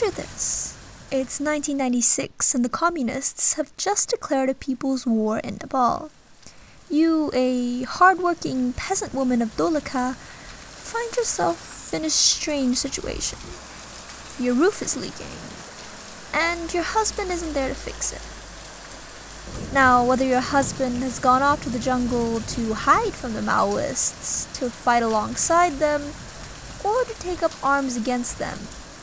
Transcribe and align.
Picture 0.00 0.22
this. 0.22 0.78
It's 1.10 1.40
1996 1.40 2.54
and 2.54 2.64
the 2.64 2.70
communists 2.70 3.54
have 3.54 3.76
just 3.76 4.08
declared 4.08 4.48
a 4.48 4.54
people's 4.54 5.06
war 5.06 5.40
in 5.40 5.58
Nepal. 5.60 6.10
You, 6.88 7.30
a 7.34 7.82
hardworking 7.82 8.72
peasant 8.72 9.12
woman 9.12 9.42
of 9.42 9.54
Dholaka, 9.58 10.14
find 10.14 11.14
yourself 11.16 11.92
in 11.92 12.06
a 12.06 12.08
strange 12.08 12.78
situation. 12.78 13.38
Your 14.42 14.54
roof 14.54 14.80
is 14.80 14.96
leaking, 14.96 15.36
and 16.32 16.72
your 16.72 16.84
husband 16.84 17.30
isn't 17.30 17.52
there 17.52 17.68
to 17.68 17.74
fix 17.74 18.10
it. 18.10 19.74
Now, 19.74 20.02
whether 20.02 20.24
your 20.24 20.40
husband 20.40 21.02
has 21.02 21.18
gone 21.18 21.42
off 21.42 21.62
to 21.64 21.68
the 21.68 21.78
jungle 21.78 22.40
to 22.40 22.72
hide 22.72 23.12
from 23.12 23.34
the 23.34 23.42
Maoists, 23.42 24.50
to 24.60 24.70
fight 24.70 25.02
alongside 25.02 25.74
them, 25.74 26.00
or 26.82 27.04
to 27.04 27.14
take 27.18 27.42
up 27.42 27.52
arms 27.62 27.98
against 27.98 28.38
them 28.38 28.60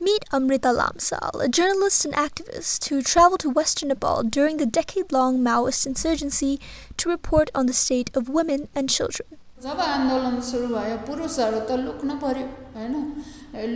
Meet 0.00 0.24
Amrita 0.30 0.68
Lamsal, 0.68 1.42
a 1.42 1.48
journalist 1.48 2.04
and 2.04 2.14
activist 2.14 2.88
who 2.88 3.02
traveled 3.02 3.40
to 3.40 3.50
western 3.50 3.88
Nepal 3.88 4.22
during 4.22 4.58
the 4.58 4.66
decade 4.66 5.10
long 5.10 5.38
Maoist 5.40 5.86
insurgency 5.86 6.60
to 6.98 7.08
report 7.08 7.50
on 7.54 7.66
the 7.66 7.72
state 7.72 8.10
of 8.14 8.28
women 8.28 8.68
and 8.74 8.90
children. 8.90 9.26
जब 9.64 9.78
आन्दोलन 9.80 10.40
सुरु 10.46 10.66
भयो 10.68 10.96
पुरुषहरू 11.08 11.60
त 11.68 11.76
लुक्न 11.84 12.16
पर्यो 12.22 12.46
होइन 12.76 12.94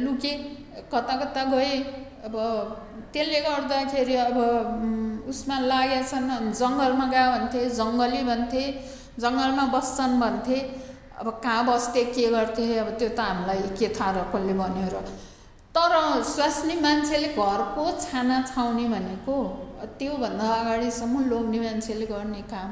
लुके 0.04 0.32
कता 0.92 1.14
कता 1.22 1.44
गए 1.52 1.72
अब 2.28 2.36
त्यसले 3.12 3.40
गर्दाखेरि 3.46 4.16
अब 4.26 4.36
उसमा 5.32 5.58
लागेछन् 5.72 6.28
जङ्गलमा 6.60 7.06
गयो 7.14 7.30
भन्थे 7.36 7.62
जङ्गली 7.80 8.22
भन्थे 8.28 8.62
जङ्गलमा 9.24 9.64
बस्छन् 9.76 10.20
भन्थे 10.20 10.58
अब 11.20 11.28
कहाँ 11.44 11.64
बस्थे 11.72 12.04
के 12.12 12.28
गर्थे 12.36 12.68
अब 12.84 12.94
त्यो 13.00 13.08
त 13.08 13.20
हामीलाई 13.30 13.74
के 13.80 13.88
थाहा 13.96 14.10
र 14.20 14.28
कसले 14.36 14.54
भन्यो 14.60 14.88
र 14.94 15.04
तर 15.75 15.93
स्वास्नी 16.23 16.75
मान्छेले 16.81 17.27
घरको 17.35 17.85
छाना 18.01 18.35
छाउने 18.49 18.85
भनेको 18.89 19.35
त्योभन्दा 19.99 20.47
अगाडिसम्म 20.53 21.23
लोग्ने 21.29 21.59
मान्छेले 21.59 22.05
गर्ने 22.07 22.41
काम। 22.51 22.69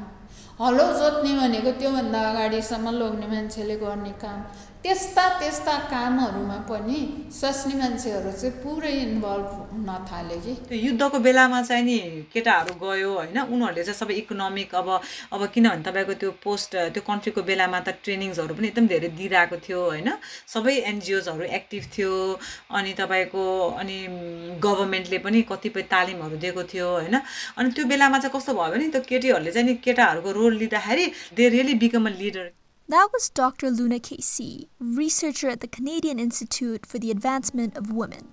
हलो 0.60 0.84
जोत्ने 0.98 1.32
भनेको 1.34 1.70
त्योभन्दा 1.78 2.20
अगाडिसम्म 2.30 2.90
लोग्ने 2.94 3.26
मान्छेले 3.26 3.76
गर्ने 3.76 4.10
काम। 4.22 4.38
त्यस्ता 4.84 5.24
त्यस्ता 5.40 5.74
कामहरूमा 5.90 6.56
पनि 6.68 6.98
स्वास्नी 7.32 7.74
मान्छेहरू 7.74 8.32
चाहिँ 8.32 8.52
पुरै 8.62 8.92
इन्भल्भ 9.02 9.50
हुन 9.72 9.88
थाले 10.06 10.36
कि। 10.44 10.54
त्यो 10.68 10.78
युद्धको 10.78 11.18
बेलामा 11.18 11.60
चाहिँ 11.62 11.84
नि 11.84 11.98
केटाहरू 12.32 12.74
गयो 12.78 13.10
होइन 13.14 13.38
उनीहरूले 13.40 13.82
चाहिँ 13.82 13.98
सबै 13.98 14.14
इकोनोमिक 14.14 14.74
अब 14.74 14.88
अब 15.32 15.42
किनभने 15.54 15.82
तपाईँको 15.82 16.14
त्यो 16.22 16.30
पोस्ट 16.44 16.76
त्यो 16.94 17.02
कन्फ्लिक्टको 17.02 17.42
बेलामा 17.42 17.80
त 17.80 17.96
ट्रेनिङ्सहरू 18.04 18.54
पनि 18.54 18.66
एकदम 18.68 18.86
धेरै 18.92 19.08
दिइरहेको 19.18 19.56
थियो 19.66 19.80
होइन। 19.90 20.10
सबै 20.54 20.74
एनजिओजहरू 20.92 21.44
एक्टिभ 21.58 21.82
थियो 21.96 22.12
अनि 22.76 22.92
तपाईँको 23.00 23.44
अनि 23.80 23.98
गभर्मेन्टले 24.60 25.18
पनि 25.24 25.42
कतिपय 25.50 25.82
तालिमहरू 25.90 26.36
दिएको 26.44 26.62
थियो 26.70 26.88
होइन। 26.92 27.16
अनि 27.58 27.68
त्यो 27.72 27.84
बेलामा 27.88 28.18
चाहिँ 28.20 28.36
कस्तो 28.36 28.52
भयो 28.52 28.70
भने 28.76 28.88
त्यो 28.92 29.02
केटीहरूले 29.10 29.50
चाहिँ 29.50 29.66
नि 29.66 29.74
केटाहरूको 29.80 30.30
role 30.44 30.52
leader 30.52 30.78
Harry, 30.78 31.14
they 31.34 31.48
really 31.50 31.74
become 31.74 32.06
a 32.06 32.10
leader. 32.10 32.52
That 32.88 33.08
was 33.12 33.30
Dr. 33.30 33.70
Luna 33.70 33.98
Casey, 33.98 34.68
researcher 34.78 35.48
at 35.48 35.60
the 35.60 35.66
Canadian 35.66 36.18
Institute 36.18 36.84
for 36.84 36.98
the 36.98 37.10
Advancement 37.10 37.76
of 37.78 37.90
Women. 37.92 38.28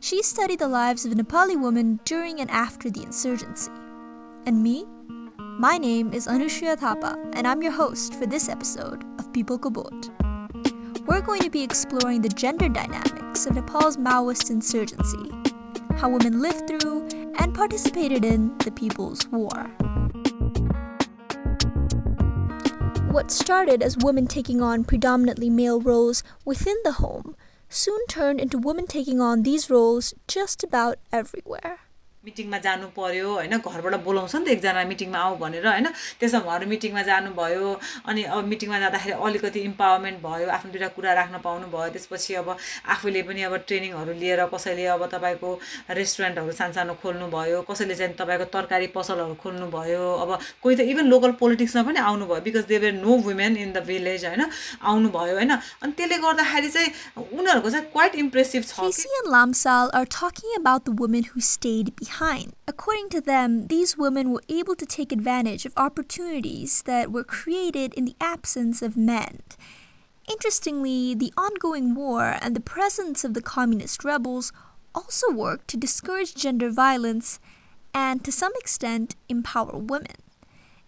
She 0.00 0.22
studied 0.22 0.60
the 0.60 0.68
lives 0.68 1.04
of 1.04 1.12
Nepali 1.12 1.60
women 1.60 2.00
during 2.04 2.40
and 2.40 2.50
after 2.50 2.90
the 2.90 3.02
insurgency. 3.02 3.70
And 4.46 4.62
me? 4.62 4.86
My 5.58 5.76
name 5.76 6.12
is 6.14 6.26
Anushya 6.26 6.78
Thapa, 6.78 7.18
and 7.34 7.46
I'm 7.46 7.62
your 7.62 7.72
host 7.72 8.14
for 8.14 8.24
this 8.24 8.48
episode 8.48 9.04
of 9.18 9.32
People 9.34 9.58
Kobot. 9.58 10.08
We're 11.06 11.20
going 11.20 11.42
to 11.42 11.50
be 11.50 11.62
exploring 11.62 12.22
the 12.22 12.30
gender 12.30 12.70
dynamics 12.70 13.44
of 13.44 13.54
Nepal's 13.54 13.98
Maoist 13.98 14.50
insurgency, 14.50 15.30
how 15.96 16.08
women 16.08 16.40
lived 16.40 16.66
through 16.66 17.06
and 17.38 17.54
participated 17.54 18.24
in 18.24 18.56
the 18.58 18.70
People's 18.70 19.28
War. 19.28 19.70
What 23.12 23.30
started 23.30 23.82
as 23.82 23.98
women 23.98 24.26
taking 24.26 24.62
on 24.62 24.84
predominantly 24.84 25.50
male 25.50 25.78
roles 25.78 26.22
within 26.46 26.76
the 26.82 26.92
home 26.92 27.36
soon 27.68 28.00
turned 28.06 28.40
into 28.40 28.56
women 28.56 28.86
taking 28.86 29.20
on 29.20 29.42
these 29.42 29.68
roles 29.68 30.14
just 30.26 30.64
about 30.64 30.96
everywhere. 31.12 31.80
मिटिङमा 32.24 32.58
जानु 32.64 32.86
पर्यो 32.94 33.28
होइन? 33.34 33.58
घरबाट 33.58 33.94
बोलाउँछ 34.06 34.34
नि 34.36 34.44
त 34.46 34.48
एकजना 34.54 34.82
मिटिङमा 34.86 35.18
आऊ 35.18 35.34
भनेर 35.42 35.66
होइन? 35.66 35.86
त्यसमा 36.22 36.40
उहाँहरू 36.46 36.66
मिटिङमा 36.70 37.02
जानुभयो 37.02 37.66
अनि 38.06 38.22
अब 38.30 38.44
मिटिङमा 38.46 38.78
जाँदाखेरि 38.78 39.14
अलिकति 39.26 39.60
इम्पावरमेन्ट 39.70 40.18
भयो 40.22 40.46
आफ्नो 40.56 40.70
दुइटा 40.72 40.88
कुरा 40.94 41.12
राख्न 41.18 41.38
पाउनु 41.42 41.66
भयो 41.74 41.88
त्यसपछि 41.98 42.34
अब 42.42 42.48
आफूले 42.94 43.22
पनि 43.26 43.42
अब 43.42 43.54
ट्रेनिङहरू 43.66 44.12
लिएर 44.22 44.40
कसैले 44.54 44.86
अब 44.94 45.02
तपाईँको 45.14 45.50
रेस्टुरेन्टहरू 45.98 46.52
सानसानो 46.62 46.94
खोल्नु 47.02 47.26
भयो 47.34 47.58
कसैले 47.66 47.94
चाहिँ 47.98 48.14
तपाईँको 48.14 48.46
तरकारी 48.54 48.86
पसलहरू 48.94 49.34
खोल्नु 49.42 49.66
भयो 49.74 50.06
अब 50.22 50.30
कोही 50.62 50.74
त 50.78 50.86
इभन 50.94 51.10
लोकल 51.10 51.32
पोलिटिक्समा 51.42 51.82
पनि 51.90 51.98
आउनुभयो 52.06 52.40
because 52.46 52.64
they 52.70 52.78
were 52.78 52.94
no 53.02 53.18
women 53.26 53.56
in 53.66 53.72
the 53.74 53.82
village 53.90 54.24
होइन? 54.30 54.46
आउनुभयो 54.78 55.34
होइन? 55.42 55.52
अनि 55.82 55.92
त्यसले 55.98 56.16
गर्दाखेरि 56.22 56.70
चाहिँ 56.70 56.88
उनीहरूको 57.34 57.70
चाहिँ 57.70 57.86
क्वाइट 57.90 58.14
इम्प्रेसिभ 58.22 58.62
छ 58.70 58.78
According 62.68 63.08
to 63.10 63.20
them, 63.20 63.66
these 63.68 63.96
women 63.96 64.30
were 64.30 64.42
able 64.48 64.76
to 64.76 64.86
take 64.86 65.12
advantage 65.12 65.64
of 65.64 65.72
opportunities 65.76 66.82
that 66.82 67.10
were 67.10 67.24
created 67.24 67.94
in 67.94 68.04
the 68.04 68.16
absence 68.20 68.82
of 68.82 68.96
men. 68.96 69.40
Interestingly, 70.30 71.14
the 71.14 71.32
ongoing 71.36 71.94
war 71.94 72.36
and 72.40 72.54
the 72.54 72.60
presence 72.60 73.24
of 73.24 73.34
the 73.34 73.42
communist 73.42 74.04
rebels 74.04 74.52
also 74.94 75.32
worked 75.32 75.68
to 75.68 75.76
discourage 75.76 76.34
gender 76.34 76.70
violence 76.70 77.40
and, 77.94 78.22
to 78.24 78.30
some 78.30 78.52
extent, 78.56 79.16
empower 79.28 79.78
women. 79.78 80.16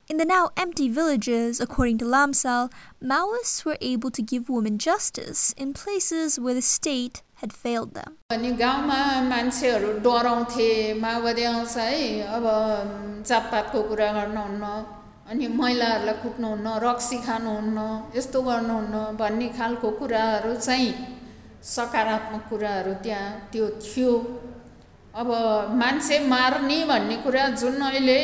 In 0.06 0.18
the 0.18 0.26
now 0.26 0.50
empty 0.56 0.88
villages, 0.88 1.60
according 1.60 1.98
to 1.98 2.04
Lamsal, 2.04 2.70
Maoists 3.02 3.64
were 3.64 3.78
able 3.80 4.10
to 4.10 4.22
give 4.22 4.50
women 4.50 4.78
justice 4.78 5.54
in 5.56 5.72
places 5.72 6.38
where 6.38 6.54
the 6.54 6.62
state 6.62 7.22
had 7.44 7.52
failed 7.54 7.92
them. 7.94 8.10
अनि 8.30 8.50
गाउँमा 8.56 8.98
मान्छेहरू 9.30 9.90
डराउँथे 10.06 10.68
माओवादी 11.00 11.44
आउँछ 11.44 11.76
है 11.78 11.96
अब 12.36 12.44
जातपातको 13.28 13.82
कुरा 13.88 14.08
गर्नुहुन्न 14.18 14.64
अनि 15.30 15.46
महिलाहरूलाई 15.60 16.16
कुट्नुहुन्न 16.22 16.66
रक्सी 16.86 17.18
खानुहुन्न 17.26 17.78
यस्तो 18.16 18.40
गर्नुहुन्न 18.48 18.96
भन्ने 19.20 19.48
खालको 19.58 19.90
कुराहरू 20.00 20.54
चाहिँ 20.56 20.92
सकारात्मक 21.74 22.42
कुराहरू 22.50 22.92
त्यहाँ 23.04 23.28
त्यो 23.52 23.68
थियो 23.84 24.12
अब 25.14 25.28
मान्छे 25.80 26.18
मार्ने 26.34 26.78
भन्ने 26.90 27.16
कुरा 27.24 27.46
जुन 27.60 27.80
अहिले 27.82 28.20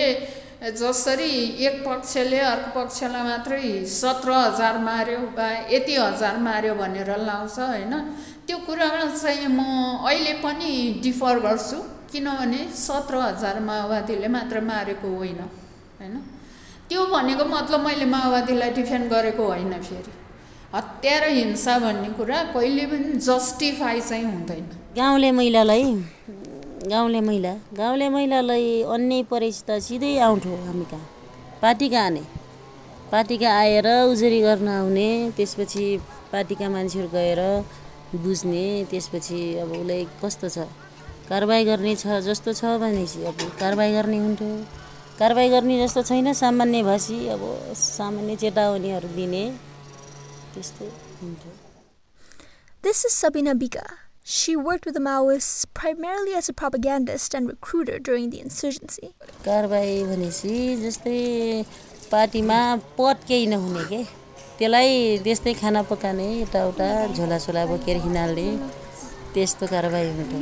जसरी 0.60 1.32
एक 1.64 1.76
पक्षले 1.86 2.38
अर्को 2.38 2.70
पक्षलाई 2.76 3.22
मात्रै 3.24 3.60
सत्र 3.90 4.32
हजार 4.32 4.78
मार्यो 4.78 5.20
वा 5.36 5.48
यति 5.72 5.94
हजार 5.96 6.36
मार्यो 6.38 6.74
भनेर 6.74 7.10
लाउँछ 7.18 7.58
होइन 7.58 7.94
त्यो 8.46 8.56
कुरामा 8.66 9.04
चाहिँ 9.16 9.48
म 9.48 9.60
अहिले 10.08 10.32
पनि 10.44 10.70
डिफर 11.02 11.38
गर्छु 11.40 11.78
किनभने 12.12 12.60
सत्र 12.76 13.16
हजार 13.18 13.60
माओवादीले 13.60 14.28
मात्र 14.28 14.60
मारेको 14.60 15.08
होइन 15.16 15.40
होइन? 16.00 16.14
त्यो 16.88 17.04
भनेको 17.06 17.44
मतलब 17.46 17.86
मैले 17.86 18.06
माओवादीलाई 18.14 18.70
डिफेन्ड 18.78 19.10
गरेको 19.12 19.44
होइन 19.46 19.72
फेरि। 19.82 20.12
हत्या 20.74 21.18
र 21.18 21.28
हिंसा 21.30 21.78
भन्ने 21.78 22.08
कुरा 22.18 22.42
कहिले 22.54 22.86
पनि 22.86 23.12
जस्टिफाई 23.28 24.00
चाहिँ 24.00 24.24
हुँदैन। 24.24 24.66
गाउँले 24.96 25.30
महिलालाई 25.32 25.84
गाउँले 26.90 27.20
महिला 27.20 27.52
गाउँले 27.76 28.08
महिलालाई 28.08 28.82
अन्य 28.94 29.22
परेछ 29.30 29.62
त 29.68 29.78
सिधै 29.86 30.16
आउँथ्यो 30.26 30.56
हामी 30.66 30.84
कहाँ 30.90 31.06
पार्टी 31.62 31.88
कहाँ 31.88 32.06
आने 32.06 32.22
पार्टी 33.12 33.36
कहाँ 33.38 33.58
आएर 33.60 33.86
उजुरी 34.10 34.40
गर्न 34.40 34.68
आउने 34.68 35.08
त्यसपछि 35.36 35.84
पार्टीका 36.32 36.68
मान्छेहरू 36.68 37.08
गएर 37.14 37.40
बुझ्ने 38.14 38.64
त्यसपछि 38.90 39.40
अब 39.62 39.72
उसलाई 39.72 40.04
कस्तो 40.22 40.48
छ 40.48 40.66
कारवाही 41.28 41.64
गर्ने 41.64 41.94
छ 41.96 42.20
जस्तो 42.26 42.52
छ 42.60 42.74
भनेपछि 42.82 43.24
अब 43.30 43.42
कारवाही 43.60 43.92
गर्ने 43.94 44.18
हुन्थ्यो 44.18 44.50
कारवाही 45.18 45.48
गर्ने 45.50 45.78
जस्तो 45.82 46.02
छैन 46.10 46.32
सामान्य 46.42 46.82
भाषी 46.82 47.18
अब 47.34 47.42
सामान्य 47.78 48.36
चेतावनीहरू 48.44 49.08
दिने 49.16 49.44
त्यस्तो 50.54 50.84
हुन्थ्यो 51.22 51.52
This 52.84 53.04
is 53.04 53.12
Sabina 53.12 53.54
Bika. 53.54 53.82
She 54.24 54.52
worked 54.56 54.86
with 54.86 54.94
the 54.94 55.00
Maoists 55.00 55.66
primarily 55.74 56.34
as 56.34 56.48
a 56.48 56.52
propagandist 56.54 57.34
and 57.34 57.46
recruiter 57.48 57.98
during 57.98 58.30
the 58.30 58.40
insurgency. 58.40 59.10
कारवाही 59.44 60.02
भनेपछि 60.04 60.54
जस्तै 60.82 61.18
पार्टीमा 62.12 62.58
पद 62.98 63.24
केही 63.28 63.46
नहुने 63.46 63.84
के 63.92 64.02
त्यसलाई 64.60 65.24
त्यस्तै 65.24 65.52
खाना 65.60 65.80
पकाउने 65.88 66.26
यताउता 66.44 66.88
झोलासोला 67.16 67.64
बोकेर 67.66 67.96
हिँडाल्ने 68.04 68.48
त्यस्तो 69.34 69.66
कारवाही 69.72 70.08
हुन्थ्यो 70.16 70.40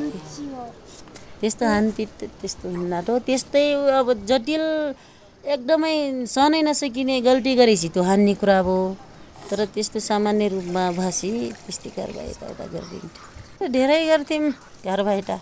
त्यस्तो 1.40 1.64
हानपिट 1.66 2.24
त्यस्तो 2.40 2.68
हिँड्नाटो 2.68 3.18
त्यस्तै 3.26 3.62
अब 3.98 4.08
जटिल 4.28 4.64
एकदमै 5.54 5.94
सहनै 6.34 6.60
नसकिने 6.68 7.20
गल्ती 7.28 7.54
गरेपछि 7.60 7.88
त्यो 7.94 8.02
हान्ने 8.10 8.34
कुरा 8.40 8.58
अब 8.58 8.70
तर 9.50 9.64
त्यस्तो 9.74 9.98
सामान्य 10.08 10.48
रूपमा 10.54 10.84
भाषी 10.98 11.30
त्यस्तै 11.64 11.90
कारवाही 11.98 12.28
यताउता 12.30 12.64
गरिदिन्थ्यो। 12.74 13.68
धेरै 13.76 14.00
गर्थ्यौँ 14.10 14.50
कारवाहीटा 14.86 15.36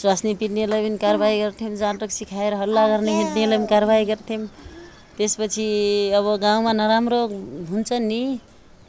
स्वास्नी 0.00 0.34
पिट्नेलाई 0.40 0.80
पनि 0.84 0.98
कारवाही 1.04 1.40
गर्थ्यौँ 1.42 1.74
जाँटक 1.80 2.10
सिकाएर 2.18 2.52
हल्ला 2.60 2.82
गर्ने 2.92 3.12
हिँड्नेलाई 3.20 3.58
पनि 3.58 3.66
कारवाही 3.72 4.04
गर्थ्यौँ। 4.12 4.46
त्यसपछि 5.16 5.66
अब 6.16 6.26
गाउँमा 6.42 6.72
नराम्रो 6.72 7.20
हुन्छ 7.70 7.92
नि 7.92 8.22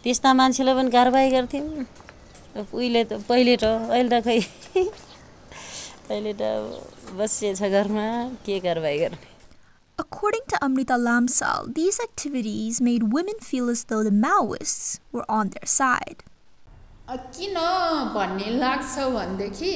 त्यस्ता 0.04 0.34
मान्छेलाई 0.34 0.76
पनि 0.76 0.92
कारवाही 0.92 1.30
गर्थ्यौँ। 1.32 1.68
उहिले 2.74 3.04
त 3.04 3.20
पहिले 3.28 3.56
त 3.58 3.66
अहिले 3.66 4.10
त 4.10 4.24
खै 4.24 4.40
अहिले 6.10 6.34
त 6.40 6.42
बसिएछ 7.18 7.62
घरमा 7.62 8.08
के 8.46 8.60
कारवाही 8.60 8.98
गर्ने? 9.00 9.20
According 10.00 10.46
to 10.50 10.58
Amrita 10.66 10.98
Lamsal, 10.98 11.74
these 11.74 12.00
activities 12.00 12.82
made 12.82 13.04
women 13.14 13.38
feel 13.40 13.70
as 13.70 13.84
though 13.86 14.04
the 14.04 14.10
Maoists 14.10 15.00
were 15.12 15.26
on 15.30 15.50
their 15.50 15.68
side. 15.68 16.24
किन 17.36 17.58
भन्ने 18.16 18.50
लाग्छ 18.64 18.94
भनेदेखि 19.16 19.74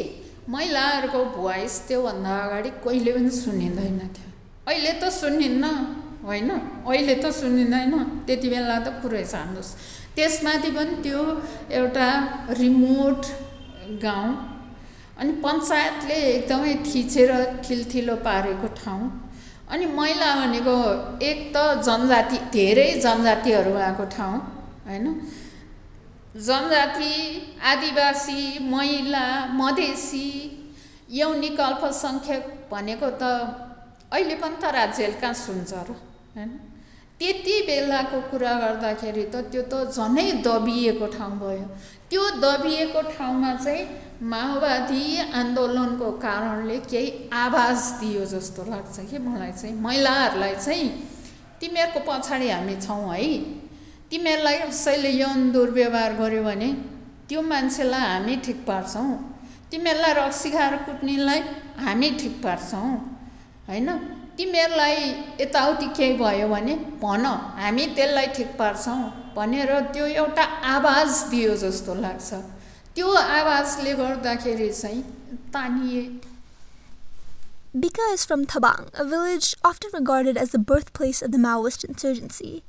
महिलाहरूको 0.50 1.24
भोइस 1.38 1.76
त्योभन्दा 1.88 2.34
अगाडि 2.46 2.70
कहिले 2.86 3.12
पनि 3.14 3.30
सुनिँदैन 3.38 4.00
थियो 4.16 4.30
अहिले 4.68 4.94
त 5.02 5.10
सुनिन्न। 5.22 5.66
होइन? 6.26 6.50
अहिले 6.88 7.16
त 7.16 7.26
सुनिँदैन 7.32 7.94
त्यति 8.28 8.48
बेला 8.50 8.78
त 8.80 8.88
पुरै 9.02 9.24
जानुहोस् 9.24 9.72
त्यसमाथि 10.16 10.70
पनि 10.78 10.96
त्यो 11.04 11.22
एउटा 11.80 12.08
रिमोट 12.60 13.22
गाउँ 14.04 14.30
अनि 15.20 15.32
पञ्चायतले 15.44 16.18
एकदमै 16.34 16.74
थिचेर 16.88 17.32
ठिलठिलो 17.66 18.16
पारेको 18.26 18.68
ठाउँ। 18.80 19.04
अनि 19.70 19.86
महिला 20.00 20.30
भनेको 20.36 20.76
एक 21.22 21.40
त 21.54 21.58
जनजाति 21.88 22.38
धेरै 22.54 22.90
जनजातिहरू 23.06 23.74
आएको 23.78 24.06
ठाउँ 24.16 24.38
होइन? 24.88 25.06
जनजाति 26.38 27.14
आदिवासी 27.72 28.42
महिला 28.74 29.26
मधेसी 29.54 30.28
यौनिक 31.12 31.60
अल्पसङ्ख्यक 31.60 32.44
भनेको 32.72 33.10
त 33.22 33.24
अहिले 34.14 34.36
पनि 34.42 34.58
त 34.62 34.66
राज्यले 34.78 35.20
कहाँ 35.22 35.34
सुन्छ 35.36 35.74
र। 35.74 36.07
होइन 36.38 36.50
त्यति 37.20 37.56
बेलाको 37.68 38.20
कुरा 38.30 38.54
गर्दाखेरि 38.62 39.24
त 39.34 39.36
त्यो 39.52 39.62
त 39.72 39.74
झनै 39.90 40.26
दबिएको 40.46 41.06
ठाउँ 41.18 41.38
भयो। 41.40 41.66
त्यो 42.10 42.24
दबिएको 42.44 43.02
ठाउँमा 43.10 43.54
चाहिँ 43.58 43.86
माओवादी 44.22 45.04
आन्दोलनको 45.40 46.12
कारणले 46.22 46.78
केही 46.86 47.08
आवाज 47.34 47.80
दियो 48.00 48.26
जस्तो 48.34 48.64
लाग्छ 48.70 48.96
कि 49.10 49.18
मलाई 49.18 49.52
चाहिँ 49.52 49.76
महिलाहरूलाई 49.82 50.56
चाहिँ। 50.56 50.90
तिमीहरूको 51.60 52.00
पछाडि 52.08 52.50
हामी 52.50 52.76
छौँ 52.86 53.02
है। 53.10 53.26
तिमीहरूलाई 54.10 54.58
कसैले 54.60 55.12
यौन 55.12 55.52
दुर्व्यवहार 55.52 56.14
गर्यो 56.22 56.44
भने 56.44 56.70
त्यो 57.30 57.42
मान्छेलाई 57.42 58.06
हामी 58.14 58.36
ठिक 58.46 58.60
पार्छौँ। 58.68 59.10
तिमीहरूलाई 59.72 60.14
रक्सी 60.14 60.50
खाएर 60.52 60.76
कुट्नेलाई 60.86 61.42
हामी 61.82 62.10
ठिक 62.22 62.34
पार्छौँ। 62.44 62.90
होइन 63.68 63.90
तिमीहरूलाई 64.39 64.97
यताउति 65.41 65.87
केही 65.97 66.17
भयो 66.19 66.49
भने 66.49 66.75
भन 67.03 67.25
हामी 67.63 67.87
त्यसलाई 67.97 68.27
ठिक 68.37 68.57
पार्छौँ 68.59 69.01
भनेर 69.37 69.79
त्यो 69.95 70.07
एउटा 70.25 70.45
आवाज 70.75 71.23
दियो 71.31 71.57
जस्तो 71.63 71.95
लाग्छ 72.05 72.33
त्यो 72.95 73.13
आवाजले 73.39 73.95
गर्दाखेरि 74.03 74.71
चाहिँ 74.73 75.03
तानिए 75.55 76.05
Bika 77.75 78.07
is 78.13 78.23
from 78.27 78.45
Tabang, 78.45 78.89
a 78.93 79.03
village 79.03 79.55
often 79.65 79.91
regarded 79.95 80.37
as 80.37 80.51
the 80.51 80.59
birthplace 80.59 81.23
of 81.23 81.33
the 81.33 81.39
Maoist 81.39 81.85
insurgency. 81.85 82.65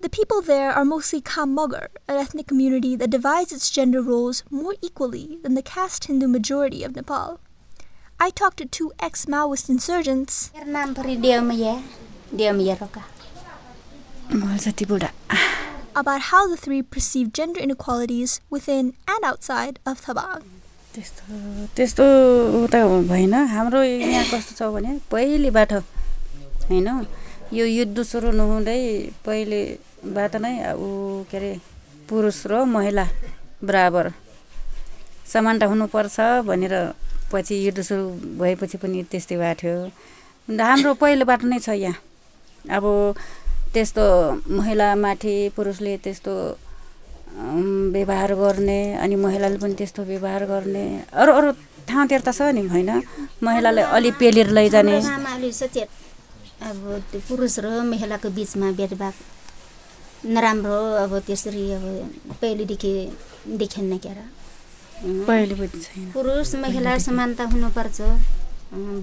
The 0.00 0.08
people 0.08 0.42
there 0.42 0.72
are 0.72 0.84
mostly 0.84 1.20
Kham 1.20 1.54
Mogar, 1.54 1.86
an 2.08 2.16
ethnic 2.16 2.48
community 2.48 2.96
that 2.96 3.10
divides 3.10 3.52
its 3.52 3.70
gender 3.70 4.02
roles 4.02 4.42
more 4.50 4.74
equally 4.82 5.38
than 5.44 5.54
the 5.54 5.62
caste 5.62 6.06
Hindu 6.06 6.26
majority 6.26 6.82
of 6.82 6.96
Nepal. 6.96 7.38
I 8.23 8.29
talked 8.29 8.55
to 8.59 8.65
two 8.65 8.93
ex 9.01 9.25
Maoist 9.25 9.69
insurgents. 9.69 10.49
about 15.95 16.21
how 16.21 16.47
the 16.47 16.55
three 16.55 16.81
perceive 16.81 17.33
gender 17.33 17.59
inequalities 17.59 18.39
within 18.49 18.93
and 19.05 19.25
outside 19.25 19.79
of 19.85 19.99
Tabang. 20.05 20.41
त्यस्तो 20.95 21.67
त्यस्तो 21.75 22.05
त 22.71 22.75
भएन 23.11 23.33
हाम्रो 23.51 23.83
यहाँ 23.83 24.23
कस्तो 24.31 24.55
छ 24.55 24.71
भने 24.71 24.91
पहिलेबाट 25.11 25.71
होइन 26.71 26.89
यो 27.51 27.65
युद्ध 27.65 28.03
सुरु 28.07 28.31
नहुँदै 28.39 28.81
पहिलेबाट 29.25 30.35
नै 30.45 30.55
ऊ 30.71 30.87
के 31.27 31.37
अरे 31.37 31.51
पुरुष 32.07 32.45
र 32.47 32.63
महिला 32.71 33.05
बराबर 33.67 34.13
समानता 35.33 35.65
हुनुपर्छ 35.73 36.19
भनेर 36.47 36.75
पछि 37.33 37.55
युद्ध 37.65 37.81
सुरु 37.81 38.03
भएपछि 38.39 38.77
पनि 38.77 39.03
त्यस्तै 39.11 39.37
भएको 39.37 39.59
थियो 39.61 39.75
हाम्रो 40.47 40.93
पहिलेबाट 41.01 41.41
नै 41.51 41.59
छ 41.59 41.69
यहाँ। 41.75 41.97
अब 42.69 42.85
त्यस्तो 43.73 44.03
महिलामाथि 44.57 45.35
पुरुषले 45.55 45.93
त्यस्तो 46.05 46.33
व्यवहार 47.95 48.31
गर्ने 48.37 48.79
अनि 49.03 49.15
महिलाले 49.25 49.57
पनि 49.57 49.73
त्यस्तो 49.79 50.01
व्यवहार 50.05 50.43
गर्ने 50.45 50.85
अरू 51.09 51.31
अरू 51.33 51.49
ठाउँतिर 51.89 52.21
त 52.21 52.29
छ 52.37 52.53
नि 52.53 52.61
होइन? 52.69 52.91
महिलालाई 53.43 53.85
अलि 53.97 54.11
पेलेर 54.21 54.47
लैजाने। 54.57 54.97
अब 56.63 56.77
त्यो 57.11 57.19
पुरुष 57.27 57.55
र 57.59 57.67
महिलाको 57.83 58.29
बिचमा 58.29 58.67
भेदभाव 58.79 59.13
नराम्रो 60.25 60.79
अब 61.03 61.11
त्यसरी 61.27 61.63
अब 61.73 61.85
पहिलेदेखि 62.41 62.93
देखिन्न 63.59 63.97
क्या 63.97 64.13
पहिले 64.13 64.42
पुरुष 65.03 66.55
महिला 66.55 66.97
समानता 66.97 67.43
हुनुपर्छ. 67.43 68.01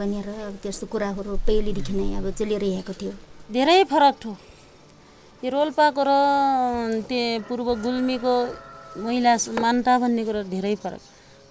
भनेर 0.01 0.29
अब 0.29 0.55
त्यस्तो 0.63 0.87
कुराहरू 0.87 1.37
पहिलेदेखि 1.47 1.93
नै 1.93 2.17
अब 2.17 2.31
चलिरहेको 2.31 2.93
थियो। 2.93 3.13
धेरै 3.53 3.85
फरक 3.85 4.15
थियो। 4.25 4.33
यो 5.45 5.51
रोल्पाको 5.51 6.03
र 6.09 6.11
त्यो 7.05 7.45
पूर्व 7.49 7.69
गुल्मीको 7.85 8.35
महिला 8.97 9.37
समानता 9.37 9.99
भन्ने 9.99 10.25
कुरो 10.25 10.43
धेरै 10.49 10.75
फरक। 10.81 11.01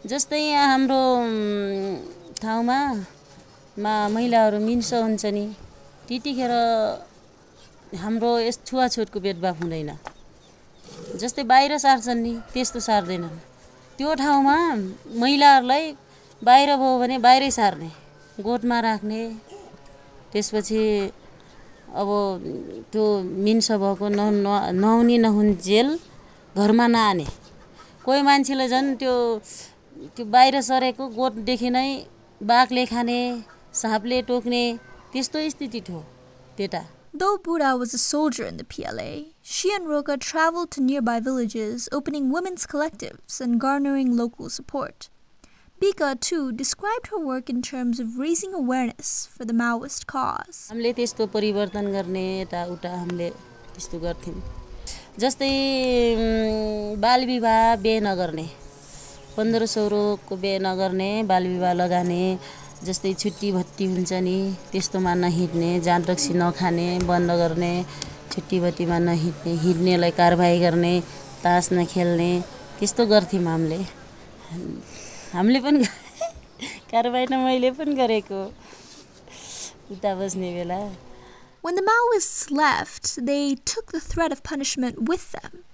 जस्तै 0.10 0.41
यहाँ 0.41 0.68
हाम्रो 0.68 0.98
उम्, 0.98 1.98
ठाउँमा 2.41 2.79
मा 3.77 3.94
महिलाहरू 4.10 4.60
मिन्स 4.60 4.94
हुन्छ 4.94 5.25
नि 5.25 5.46
त्यतिखेर 6.08 6.53
हाम्रो 8.01 8.32
यस 8.39 8.60
छुवाछुतको 8.65 9.20
भेदभाव 9.20 9.56
हुँदैन। 9.62 9.91
जस्तै 11.22 11.44
बाहिर 11.44 11.77
सार्छन् 11.77 12.24
नि 12.24 12.34
त्यस्तो 12.53 12.79
सार्दैनन्। 12.79 13.49
त्यो 14.00 14.13
ठाउँमा 14.15 14.56
महिलाहरूलाई 15.20 15.91
बाहिर 16.44 16.70
भयो 16.79 17.00
भने 17.00 17.18
बाहिरै 17.20 17.51
सार्ने 17.51 17.89
गोठमा 18.44 18.79
राख्ने। 18.79 19.22
त्यसपछि 20.32 20.84
अब 22.00 22.10
त्यो 22.91 23.03
मिन्स 23.46 23.72
भएको 23.72 24.08
न 24.08 24.20
न- 24.46 24.72
नहुने 24.79 25.18
नहुन्जेल 25.18 25.88
घरमा 26.56 26.88
नआने। 26.88 27.25
कोही 28.06 28.22
मान्छेले 28.22 28.68
झन् 28.72 28.96
त्यो 28.96 29.15
त्यो 30.15 30.25
बाहिर 30.25 30.62
सरेको 30.62 31.03
गोठदेखि 31.20 31.70
नै 31.70 31.89
बाघले 32.41 32.86
खाने 32.86 33.20
साँपले 33.82 34.22
टोक्ने 34.22 34.63
त्यस्तो 35.12 35.38
स्थिति 35.50 35.79
थियो 35.88 36.00
त्यता। 36.58 36.82
Though 37.14 37.38
Buddha 37.38 37.76
was 37.76 37.94
a 37.94 37.99
soldier 37.99 38.44
in 38.44 38.56
the 38.56 38.64
PLA, 38.64 39.11
she 39.40 39.73
and 39.73 39.88
Roka 39.88 40.16
traveled 40.16 40.71
to 40.73 40.80
nearby 40.83 41.21
villages, 41.21 41.88
opening 41.92 42.30
women's 42.33 42.66
collectives 42.66 43.40
and 43.40 43.61
garnering 43.61 44.16
local 44.16 44.50
support. 44.50 45.09
Bika, 45.80 46.09
too, 46.18 46.50
described 46.52 47.09
her 47.12 47.18
work 47.18 47.49
in 47.49 47.62
terms 47.62 48.00
of 48.00 48.18
raising 48.18 48.52
awareness 48.54 49.28
for 49.37 49.44
the 49.44 49.52
Maoist 49.52 50.06
cause. 50.06 50.59
हामीले 50.71 50.92
त्यस्तो 50.99 51.26
परिवर्तन 51.37 51.92
गर्ने 51.92 52.26
यताउता 52.40 52.90
हामीले 52.99 53.30
त्यस्तो 53.75 53.99
गर्थ्यौँ 54.04 54.42
जस्तै 55.23 55.50
उम्, 56.18 57.00
बाल 57.00 57.26
विवाह 57.26 57.76
बिहे 57.83 58.00
नगर्ने 58.06 58.47
पन्ध्र 59.37 59.66
सौ 59.75 59.87
रोगको 59.94 60.37
बिहे 60.42 60.59
नगर्ने 60.66 61.11
बाल 61.30 61.47
विवाह 61.54 61.73
लगाने 61.83 62.23
जस्तै 62.87 63.12
छुट्टी 63.23 63.50
भत्ती 63.52 63.85
हुन्छ 63.92 64.12
नि 64.26 64.37
त्यस्तोमा 64.73 65.12
नहिँड्ने 65.25 65.71
जाँड 65.87 66.11
रक्सी 66.11 66.35
नखाने 66.40 66.87
बन्द 67.11 67.30
गर्ने 67.40 67.73
छुट्टी 68.33 68.61
भत्तीमा 68.64 68.99
नहिँड्ने 69.09 69.52
हिँड्नेलाई 69.64 70.11
कारवाही 70.21 70.59
गर्ने 70.64 70.94
तास 71.44 71.73
नखेल्ने 71.73 72.30
त्यस्तो 72.78 73.06
गर्थ्यौँ 73.14 73.44
हामीले 73.44 73.80
हामीले 75.35 75.61
पनि 75.64 75.85
कारवाही 76.92 77.26
त 77.26 77.40
मैले 77.47 77.71
पनि 77.78 77.94
गरेको 78.02 78.44
उता 79.92 80.14
बस्ने 80.21 80.52
बेला 80.59 80.80
When 81.64 81.76
the 81.76 81.83
Maoists 81.88 82.50
left, 82.50 83.25
they 83.25 83.54
took 83.64 83.92
the 83.92 84.00
threat 84.00 84.30
of 84.33 84.42
punishment 84.42 85.09
with 85.09 85.33
them 85.33 85.64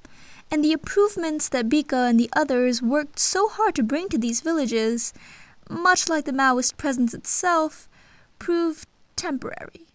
and 0.51 0.65
the 0.65 0.71
improvements 0.71 1.49
that 1.49 1.69
Bika 1.69 2.09
and 2.11 2.21
the 2.21 2.31
others 2.37 2.81
worked 2.81 3.19
so 3.19 3.49
hard 3.49 3.75
to 3.75 3.83
bring 3.83 4.09
to 4.09 4.19
these 4.19 4.41
villages, 4.41 5.13
much 5.70 6.10
like 6.10 6.26
the 6.26 6.32
Maoist 6.32 6.78
presence 6.78 7.14
itself, 7.14 7.90
proved 8.40 8.88
temporary. 9.16 9.88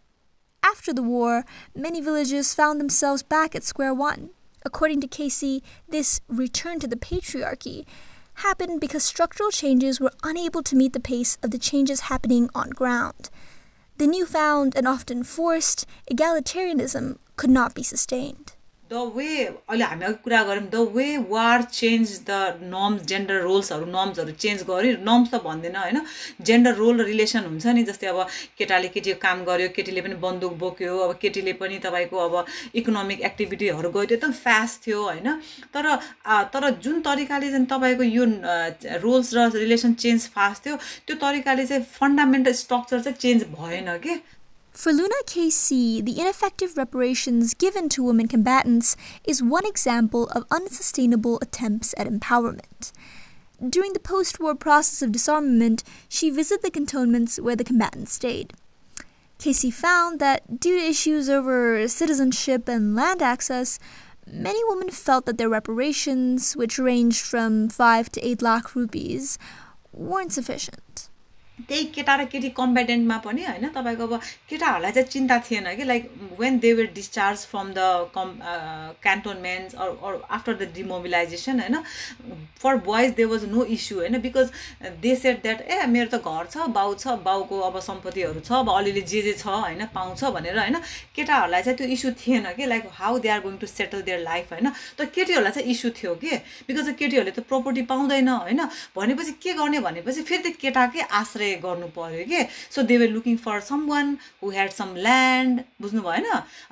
After 0.62 0.92
the 0.92 1.02
war, 1.02 1.44
many 1.74 2.00
villages 2.00 2.54
found 2.54 2.80
themselves 2.80 3.22
back 3.22 3.54
at 3.54 3.64
square 3.64 3.94
one. 3.94 4.30
According 4.64 5.00
to 5.00 5.06
Casey, 5.06 5.62
this 5.88 6.20
return 6.28 6.80
to 6.80 6.86
the 6.86 6.96
patriarchy 6.96 7.86
happened 8.34 8.80
because 8.80 9.04
structural 9.04 9.50
changes 9.50 10.00
were 10.00 10.12
unable 10.22 10.62
to 10.62 10.76
meet 10.76 10.92
the 10.92 11.00
pace 11.00 11.38
of 11.42 11.50
the 11.50 11.58
changes 11.58 12.02
happening 12.02 12.50
on 12.54 12.70
ground. 12.70 13.30
The 13.96 14.06
newfound 14.06 14.74
and 14.76 14.88
often 14.88 15.24
forced 15.24 15.86
egalitarianism 16.10 17.18
could 17.36 17.50
not 17.50 17.74
be 17.74 17.82
sustained. 17.82 18.54
The 18.90 19.00
way 19.16 19.26
अहिले 19.44 19.84
हामी 19.84 20.04
अघि 20.04 20.14
कुरा 20.22 20.42
गऱ्यौँ 20.44 20.66
the 20.70 20.78
way 20.94 21.04
war 21.30 21.62
change 21.62 22.12
the 22.28 22.38
norms 22.70 23.02
gender 23.10 23.36
रोल्सहरू 23.42 23.84
नर्म्सहरू 23.86 24.32
change 24.44 24.62
गर्यो 24.70 24.96
norms 25.08 25.30
त 25.30 25.40
भन्दैन 25.44 25.76
होइन? 25.76 25.98
जेन्डर 26.48 26.74
रोल 26.74 27.00
र 27.00 27.04
रिलेसन 27.06 27.46
हुन्छ 27.50 27.66
नि 27.76 27.82
जस्तै 27.90 28.06
अब 28.12 28.26
केटाले 28.58 28.88
केटीको 28.94 29.18
काम 29.26 29.44
गर्यो 29.50 29.68
केटीले 29.76 30.00
पनि 30.06 30.16
बन्दुक 30.24 30.56
बोक्यो 30.62 30.96
अब 31.06 31.14
केटीले 31.22 31.52
पनि 31.62 31.78
तपाईँको 31.86 32.16
अब 32.24 32.34
इकोनोमिक 32.82 33.20
एक्टिभिटीहरू 33.30 33.90
गयो 33.94 34.10
एकदम 34.10 34.32
फास्ट 34.40 34.82
थियो 34.86 35.02
होइन? 35.04 35.28
तर 35.70 35.86
तर 36.50 36.68
जुन 36.82 37.00
तरिकाले 37.06 37.52
चाहिँ 37.54 37.70
तपाईँको 37.76 38.10
यो 38.10 38.26
रोल्स 39.06 39.32
र 39.38 39.46
रिलेसन 39.54 39.94
चेन्ज 40.02 40.28
फास्ट 40.34 40.66
थियो 40.66 40.76
त्यो 41.06 41.16
तरिकाले 41.22 41.66
चाहिँ 41.70 41.86
फन्डामेन्टल 41.94 42.60
स्ट्रक्चर 42.64 43.00
चाहिँ 43.06 43.18
चेन्ज 43.22 43.48
भएन 43.54 43.96
कि? 44.02 44.20
For 44.72 44.92
Luna 44.92 45.16
KC, 45.26 46.04
the 46.04 46.20
ineffective 46.20 46.76
reparations 46.76 47.54
given 47.54 47.88
to 47.90 48.04
women 48.04 48.28
combatants 48.28 48.96
is 49.24 49.42
one 49.42 49.66
example 49.66 50.28
of 50.28 50.46
unsustainable 50.50 51.38
attempts 51.42 51.92
at 51.98 52.06
empowerment. 52.06 52.92
During 53.68 53.92
the 53.92 54.00
post 54.00 54.38
war 54.38 54.54
process 54.54 55.02
of 55.02 55.12
disarmament, 55.12 55.82
she 56.08 56.30
visited 56.30 56.62
the 56.62 56.70
cantonments 56.70 57.40
where 57.40 57.56
the 57.56 57.64
combatants 57.64 58.12
stayed. 58.12 58.54
Casey 59.38 59.72
found 59.72 60.20
that 60.20 60.60
due 60.60 60.78
to 60.78 60.86
issues 60.86 61.28
over 61.28 61.86
citizenship 61.88 62.68
and 62.68 62.94
land 62.94 63.20
access, 63.20 63.78
many 64.26 64.60
women 64.68 64.90
felt 64.90 65.26
that 65.26 65.36
their 65.36 65.48
reparations, 65.48 66.54
which 66.56 66.78
ranged 66.78 67.22
from 67.22 67.68
5 67.68 68.12
to 68.12 68.26
8 68.26 68.40
lakh 68.40 68.74
rupees, 68.76 69.36
weren't 69.92 70.32
sufficient. 70.32 71.09
त्यही 71.62 71.84
केटा 71.90 72.16
र 72.16 72.24
केटी 72.26 72.48
कम्पेटेन्टमा 72.52 73.16
पनि 73.20 73.44
होइन 73.44 73.68
तपाईँको 73.70 74.06
अब 74.06 74.20
केटाहरूलाई 74.50 74.92
चाहिँ 74.92 75.08
चिन्ता 75.08 75.38
थिएन 75.40 75.74
कि 75.76 75.84
like 75.84 76.10
when 76.38 76.58
they 76.58 76.72
were 76.74 76.86
discharge 76.94 77.46
from 77.46 77.72
the 77.72 78.10
camp 78.14 78.28
cantonments 79.02 79.74
or 79.76 80.20
after 80.30 80.54
the 80.54 80.70
demobilisation 80.74 81.60
होइन 81.60 81.76
for 82.60 82.76
boys 82.82 83.14
they 83.14 83.24
was 83.26 83.44
no 83.48 83.64
issue 83.70 83.98
होइन 83.98 84.20
बिकज 84.20 84.50
दे 85.00 85.14
सेट 85.16 85.42
द्याट 85.42 85.60
ए 85.62 85.86
मेरो 85.88 86.08
त 86.08 86.22
घर 86.24 86.46
छ 86.48 86.68
बाउ 86.70 86.94
छ 86.96 87.16
बाउको 87.22 87.60
अब 87.62 87.78
सम्पत्तिहरू 87.82 88.40
छ 88.42 88.52
अब 88.54 88.70
अलिअलि 88.72 89.02
जे 89.04 89.22
जे 89.22 89.32
छ 89.34 89.46
होइन 89.56 89.84
पाउँछ 89.94 90.24
भनेर 90.30 90.58
होइन 90.58 90.76
केटाहरूलाई 91.14 91.62
चाहिँ 91.62 91.76
त्यो 91.78 91.86
इस्यु 91.90 92.12
थिएन 92.18 92.50
कि 92.54 92.66
like 92.66 92.88
how 92.94 93.18
they 93.18 93.28
are 93.30 93.40
going 93.40 93.56
to 93.58 93.66
settle 93.68 94.02
their 94.02 94.20
life 94.22 94.52
होइन 94.52 94.70
तर 94.98 95.04
केटीहरूलाई 95.10 95.52
चाहिँ 95.52 95.70
इस्यु 95.70 95.90
थियो 95.92 96.14
कि 96.16 96.36
बिकज 96.68 96.94
केटीहरूले 96.94 97.30
त 97.32 97.46
प्रोपर्टी 97.46 97.82
पाउँदैन 97.86 98.28
होइन 98.30 98.64
भनेपछि 98.94 99.32
के 99.42 99.52
गर्ने 99.54 99.80
भनेपछि 99.82 100.22
फेरि 100.24 100.42
त्यो 100.42 100.52
केटाकै 100.60 101.08
आश्रय 101.14 101.49
गर्नु 101.63 101.87
पऱ्यो 101.97 102.25
कि 102.31 102.43
so 102.75 102.83
they 102.91 102.97
were 102.97 103.09
looking 103.09 103.37
for 103.45 103.59
someone 103.89 104.17
who 104.43 104.49
had 104.51 104.71
some 104.71 104.95
land 105.07 105.61
बुझ्नु 105.81 106.01
भएन 106.01 106.25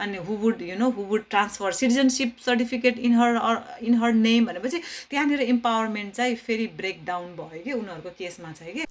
अनि 0.06 0.18
who 0.28 0.36
would 0.44 0.62
you 0.62 0.78
know 0.80 0.90
who 0.98 1.04
would 1.14 1.30
transfer 1.30 1.72
citizenship 1.80 2.36
certificate 2.46 3.00
in 3.10 3.16
her 3.22 3.40
in 3.82 3.96
her 4.04 4.14
name 4.20 4.46
भनेपछि 4.46 4.82
त्यहाँनिर 5.10 5.42
इम्पावरमेन्ट 5.56 6.14
चाहिँ 6.16 6.36
फेरि 6.50 6.68
ब्रेक 6.78 7.06
डाउन 7.06 7.36
भयो 7.40 7.64
कि 7.64 7.72
उनीहरूको 7.72 8.10
केसमा 8.20 8.52
चाहिँ 8.52 8.74
कि 8.74 8.86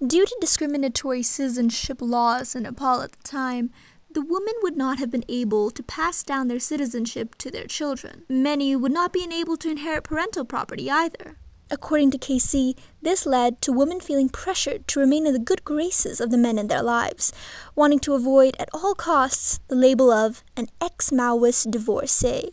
Due 0.00 0.26
to 0.26 0.36
discriminatory 0.40 1.24
citizenship 1.24 1.98
laws 2.00 2.54
in 2.54 2.62
Nepal 2.62 3.00
at 3.02 3.10
the 3.10 3.24
time, 3.28 3.70
the 4.08 4.22
women 4.22 4.54
would 4.62 4.76
not 4.76 4.98
have 4.98 5.10
been 5.10 5.24
able 5.28 5.72
to 5.72 5.82
pass 5.82 6.22
down 6.22 6.46
their 6.46 6.60
citizenship 6.60 7.34
to 7.38 7.50
their 7.50 7.66
children. 7.66 8.22
Many 8.28 8.76
would 8.76 8.92
not 8.92 9.12
be 9.12 9.26
able 9.40 9.56
to 9.56 9.70
inherit 9.70 10.04
parental 10.04 10.44
property 10.44 10.88
either. 10.88 11.36
According 11.73 12.11
to 12.11 12.19
KC, 12.19 12.77
this 13.01 13.25
led 13.25 13.59
to 13.63 13.73
women 13.73 13.99
feeling 13.99 14.29
pressured 14.29 14.87
to 14.89 14.99
remain 14.99 15.25
in 15.25 15.33
the 15.33 15.39
good 15.39 15.63
graces 15.65 16.21
of 16.21 16.29
the 16.29 16.37
men 16.37 16.59
in 16.59 16.67
their 16.67 16.83
lives, 16.83 17.33
wanting 17.75 17.97
to 18.01 18.13
avoid 18.13 18.55
at 18.59 18.69
all 18.75 18.93
costs 18.93 19.59
the 19.69 19.75
label 19.75 20.11
of 20.11 20.43
an 20.55 20.67
ex 20.79 21.09
Maoist 21.09 21.71
divorcee. 21.71 22.51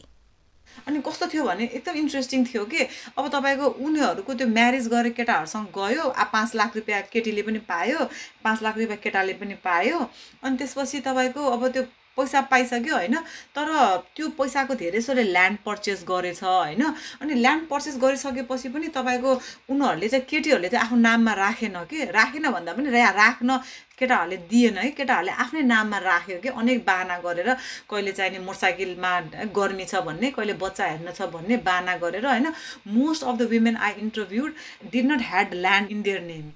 अनि 0.88 1.00
कस्तो 1.06 1.26
थियो 1.32 1.44
भने 1.44 1.64
एकदम 1.64 1.96
interesting 2.00 2.44
थियो 2.46 2.64
कि 2.72 2.86
अब 3.18 3.28
तपाईँको 3.34 3.66
उनीहरूको 3.86 4.34
त्यो 4.40 4.46
म्यारेज 4.48 4.88
गरेर 4.88 5.12
केटाहरूसँग 5.12 5.66
गयो 5.76 6.08
अब 6.08 6.30
पाँच 6.32 6.54
लाख 6.56 6.76
रुपियाँ 6.76 7.02
केटीले 7.12 7.42
पनि 7.42 7.58
पायो 7.68 8.08
पाँच 8.44 8.62
लाख 8.62 8.78
रुपियाँ 8.78 9.00
केटाले 9.04 9.32
पनि 9.42 9.54
पायो 9.64 9.98
अनि 10.42 10.56
त्यसपछि 10.56 11.00
तपाईँको 11.08 11.44
अब 11.56 11.68
त्यो 11.76 11.84
पैसा 12.16 12.40
पाइसक्यो 12.52 12.94
होइन? 12.94 13.16
तर 13.56 13.68
त्यो 14.16 14.28
पैसाको 14.38 14.74
धेरै 14.74 15.00
जसोले 15.00 15.22
ल्यान्ड 15.22 15.58
पर्चेस 15.66 16.04
गरेछ 16.08 16.42
होइन? 16.44 16.82
अनि 17.22 17.34
ल्यान्ड 17.34 17.68
पर्चेस 17.68 17.96
गरिसकेपछि 18.02 18.68
पनि 18.68 18.88
तपाईँको 18.96 19.30
उनीहरूले 19.70 20.08
चाहिँ 20.08 20.24
केटीहरूले 20.30 20.68
चाहिँ 20.68 20.84
आफ्नो 20.86 20.98
नाममा 21.00 21.32
राखेन 21.44 21.76
कि? 21.90 22.04
राखेन 22.18 22.50
भन्दा 22.50 22.72
पनि 22.72 22.90
राख्न 22.90 23.56
केटाहरूले 23.98 24.36
दिएन 24.50 24.78
है? 24.78 24.90
केटाहरूले 24.98 25.32
आफ्नै 25.44 25.62
नाममा 25.62 25.98
राख्यो 25.98 26.38
कि? 26.42 26.48
अनेक 26.60 26.78
बाना 26.84 27.16
गरेर 27.24 27.48
कहिले 27.90 28.12
चाहिँ 28.12 28.32
नि 28.32 28.38
मोटरसाइकलमा 28.44 29.12
गर्मी 29.56 29.84
छ 29.84 30.00
भन्ने 30.06 30.30
कहिले 30.36 30.54
बच्चा 30.62 30.84
हेर्न 30.86 31.12
छ 31.12 31.28
भन्ने 31.34 31.56
बाना 31.68 31.96
गरेर 32.04 32.26
होइन? 32.26 32.52
Most 32.88 33.24
of 33.24 33.36
the 33.38 33.48
women 33.52 33.76
I 33.76 33.92
interviewed 34.04 34.54
did 34.92 35.12
not 35.12 35.22
had 35.30 35.54
land 35.54 35.90
in 35.90 36.02
their 36.02 36.20
name 36.32 36.50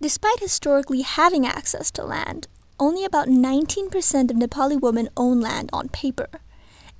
Despite 0.00 0.40
historically 0.40 1.02
having 1.02 1.44
access 1.44 1.88
to 1.94 2.02
land, 2.08 2.46
only 2.79 3.05
about 3.05 3.27
19% 3.27 4.31
of 4.31 4.37
Nepali 4.37 4.79
women 4.79 5.09
own 5.15 5.41
land 5.41 5.69
on 5.71 5.89
paper, 5.89 6.29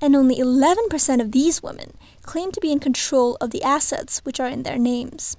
and 0.02 0.16
only 0.16 0.38
11% 0.38 1.22
of 1.22 1.32
these 1.32 1.62
women 1.64 1.94
claim 2.24 2.52
to 2.52 2.62
be 2.62 2.72
in 2.72 2.80
control 2.80 3.38
of 3.42 3.52
the 3.52 3.64
assets 3.64 4.22
which 4.24 4.40
are 4.40 4.50
in 4.50 4.64
their 4.64 4.78
names. 4.78 5.36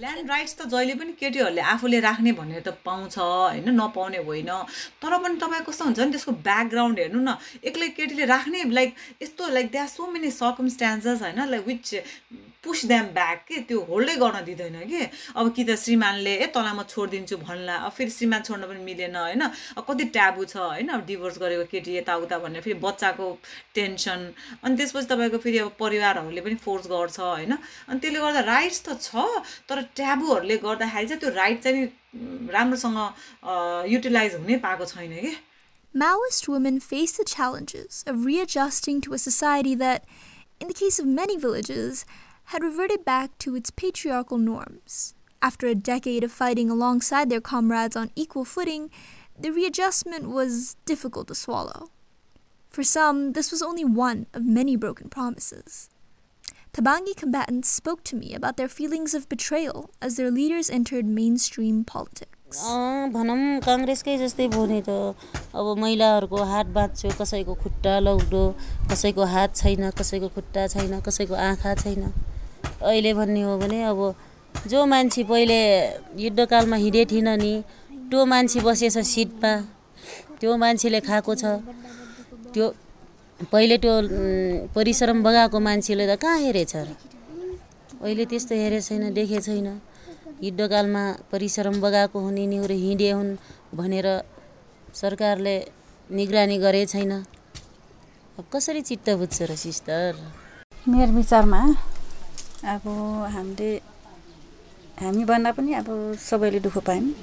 Land 0.00 0.30
rights 0.30 0.54
त 0.56 0.66
जहिले 0.72 0.94
पनि 0.98 1.12
केटीहरूले 1.20 1.62
आफूले 1.70 1.98
राख्ने 2.00 2.32
भनेर 2.32 2.60
त 2.66 2.72
पाउँछ 2.84 3.16
होइन 3.18 3.68
नपाउने 3.78 4.20
होइन 4.28 4.50
तर 5.02 5.16
पनि 5.24 5.36
तपाईँ 5.42 5.64
कस्तो 5.66 5.84
हुन्छ 5.84 5.98
नि 6.00 6.12
त्यसको 6.14 6.32
ब्याकग्राउन्ड 6.46 6.98
हेर्नु 7.02 7.20
न 7.20 7.34
एक्लै 7.70 7.88
केटीले 7.98 8.24
राख्ने 8.32 8.62
लाइक 8.78 8.94
यस्तो 9.22 9.48
like 9.56 9.70
that 9.74 9.86
so 9.94 10.06
many 10.14 10.30
circumstances 10.38 11.22
होइन 11.26 11.40
like 11.52 11.66
which 11.66 11.88
push 12.65 12.85
them 12.89 13.05
back 13.13 13.45
के 13.47 13.57
त्यो 13.69 13.79
होल्डै 13.89 14.15
गर्न 14.17 14.43
दिँदैन 14.45 14.77
कि? 14.89 15.01
अब 15.37 15.53
कि 15.55 15.63
त 15.63 15.75
श्रीमानले 15.77 16.33
ए 16.35 16.45
तँलाई 16.49 16.73
म 16.73 16.83
छोडिदिन्छु 16.89 17.37
भन्ला। 17.45 17.75
अब 17.85 17.91
फेरि 17.93 18.11
श्रीमान 18.17 18.41
छोड्न 18.41 18.63
पनि 18.65 18.81
मिलेन 18.83 19.15
होइन? 19.15 19.41
अब 19.77 19.85
कति 19.85 20.03
ट्याबु 20.17 20.45
छ 20.49 20.57
होइन? 20.57 20.89
अब 20.89 21.05
डिभोर्स 21.05 21.37
गरेको 21.39 21.65
केटी 21.71 21.97
यताउता 21.97 22.37
भनेर 22.41 22.61
फेरि 22.65 22.79
बच्चाको 22.81 23.25
टेन्सन 23.77 24.19
अनि 24.65 24.75
त्यसपछि 24.77 25.07
तपाईँको 25.13 25.37
फेरि 25.45 25.57
अब 25.61 25.71
परिवारहरूले 25.79 26.41
पनि 26.41 26.55
फोर्स 26.65 26.87
गर्छ 26.89 27.19
होइन? 27.19 27.53
अनि 27.89 27.99
त्यसले 27.99 28.19
गर्दा 28.19 28.41
राइट्स 28.51 28.81
त 28.89 28.97
छ 29.01 29.29
तर 29.69 29.81
ट्याबुहरूले 29.95 30.57
गर्दाखेरि 30.65 31.07
चाहिँ 31.07 31.19
त्यो 31.21 31.29
राइट 31.37 31.63
चाहिँ 31.63 31.83
राम्रोसँग 32.55 32.99
युटिलाइज 33.93 34.35
हुनै 34.41 34.57
पाएको 34.65 34.85
छैन 34.93 35.19
कि? 35.25 35.35
Maoist 35.95 36.47
women 36.51 36.77
face 36.85 37.13
the 37.17 37.23
challenges 37.23 38.03
of 38.05 38.25
readjusting 38.25 38.97
to 39.03 39.13
a 39.13 39.17
society 39.17 39.75
that, 39.75 40.03
in 40.59 40.67
the 40.67 40.73
case 40.79 40.97
of 40.99 41.05
many 41.19 41.37
villages, 41.37 42.01
had 42.46 42.62
reverted 42.62 43.04
back 43.04 43.38
to 43.38 43.54
its 43.54 43.70
patriarchal 43.70 44.38
norms. 44.38 45.14
After 45.40 45.66
a 45.66 45.74
decade 45.74 46.24
of 46.24 46.32
fighting 46.32 46.68
alongside 46.68 47.30
their 47.30 47.40
comrades 47.40 47.96
on 47.96 48.10
equal 48.16 48.44
footing, 48.44 48.90
the 49.38 49.50
readjustment 49.50 50.28
was 50.28 50.76
difficult 50.84 51.28
to 51.28 51.34
swallow. 51.34 51.90
For 52.70 52.82
some, 52.84 53.32
this 53.32 53.50
was 53.50 53.62
only 53.62 53.84
one 53.84 54.26
of 54.34 54.44
many 54.44 54.76
broken 54.76 55.08
promises. 55.08 55.88
Tabangi 56.72 57.16
combatants 57.16 57.68
spoke 57.68 58.04
to 58.04 58.16
me 58.16 58.34
about 58.34 58.56
their 58.56 58.68
feelings 58.68 59.12
of 59.12 59.28
betrayal 59.28 59.90
as 60.00 60.16
their 60.16 60.30
leaders 60.30 60.70
entered 60.70 61.04
mainstream 61.04 61.84
politics. 61.84 62.36
भनौँ 63.14 63.62
काङ्ग्रेसकै 63.62 64.16
जस्तै 64.18 64.46
भने 64.54 64.82
त 64.86 65.14
अब 65.54 65.66
महिलाहरूको 65.82 66.38
हात 66.52 66.66
बाँच्यो 66.76 67.10
कसैको 67.18 67.54
खुट्टा 67.62 67.98
लौडो 68.06 68.42
कसैको 68.90 69.24
हात 69.34 69.54
छैन 69.56 69.90
कसैको 69.98 70.28
खुट्टा 70.34 70.66
छैन 70.74 71.00
कसैको 71.06 71.34
आँखा 71.34 71.74
छैन 71.82 72.12
अहिले 72.81 73.13
भन्ने 73.13 73.41
हो 73.41 73.57
भने 73.57 73.83
अब 73.83 73.99
जो 74.67 74.85
मान्छे 74.85 75.23
पहिले 75.23 75.59
युद्धकालमा 76.17 76.75
हिँडे 76.75 77.05
थिएन 77.11 77.29
नि 77.41 77.53
त्यो 78.09 78.25
मान्छे 78.25 78.59
बसेछ 78.61 78.97
सिटमा 78.97 79.53
त्यो 80.39 80.51
मान्छेले 80.57 80.99
खाएको 80.99 81.33
छ। 81.35 81.43
त्यो 82.53 82.65
पहिले 83.51 83.77
त्यो 83.83 83.93
परिश्रम 84.75 85.23
बगाएको 85.23 85.59
मान्छेले 85.59 86.05
त 86.07 86.15
कहाँ 86.19 86.39
हेरेछ 86.39 86.75
र? 86.75 86.89
अहिले 88.01 88.25
त्यस्तो 88.31 88.55
हेरेको 88.55 88.85
छैन 88.87 89.03
देखेको 89.13 89.41
छैन। 89.41 89.67
युद्धकालमा 90.43 91.03
परिश्रम 91.31 91.75
बगाएको 91.81 92.17
हुन् 92.19 92.37
यिनीहरू 92.39 92.75
हिँडे 92.75 93.09
हुन् 93.11 93.31
भनेर 93.75 94.07
सरकारले 94.93 95.55
निगरानी 96.09 96.57
गरे 96.59 96.85
छैन। 96.85 97.11
अब 98.37 98.45
कसरी 98.53 98.81
चित्त 98.81 99.09
बुझ्छ 99.19 99.41
र 99.49 99.55
सिस्टर? 99.55 100.15
मेरो 100.87 101.11
विचारमा 101.11 101.61
अब 102.65 102.85
हामीले 103.33 103.69
हामी 104.97 105.23
भन्दा 105.29 105.51
पनि 105.57 105.71
अब 105.79 105.87
सबैले 106.17 106.59
दुःख 106.65 106.77
पायौँ 106.87 107.13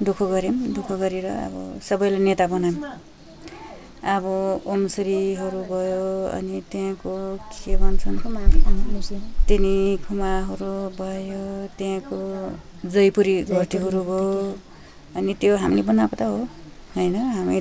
दुःख 0.00 0.20
गऱ्यौँ 0.32 0.56
दुःख 0.76 0.90
गरेर 1.00 1.26
अब 1.28 1.54
सबैले 1.88 2.18
नेता 2.18 2.46
बनायौँ। 2.52 2.80
अब 4.14 4.24
ओमश्रीहरू 4.72 5.60
भयो 5.68 6.06
अनि 6.36 6.60
त्यहाँको 6.72 7.12
के 7.52 7.76
भन्छन् 7.82 8.18
तिनी 9.48 9.76
खुमाहरू 10.06 10.72
भयो 11.00 11.42
त्यहाँको 11.78 12.18
जयपुरी 12.94 13.34
घटीहरू 13.52 14.00
भयो 14.08 14.56
अनि 15.16 15.32
त्यो 15.40 15.52
हामीले 15.62 15.82
बनाएको 15.90 16.16
त 16.16 16.22
हो 16.32 16.38
होइन? 16.96 17.16
हामी 17.36 17.60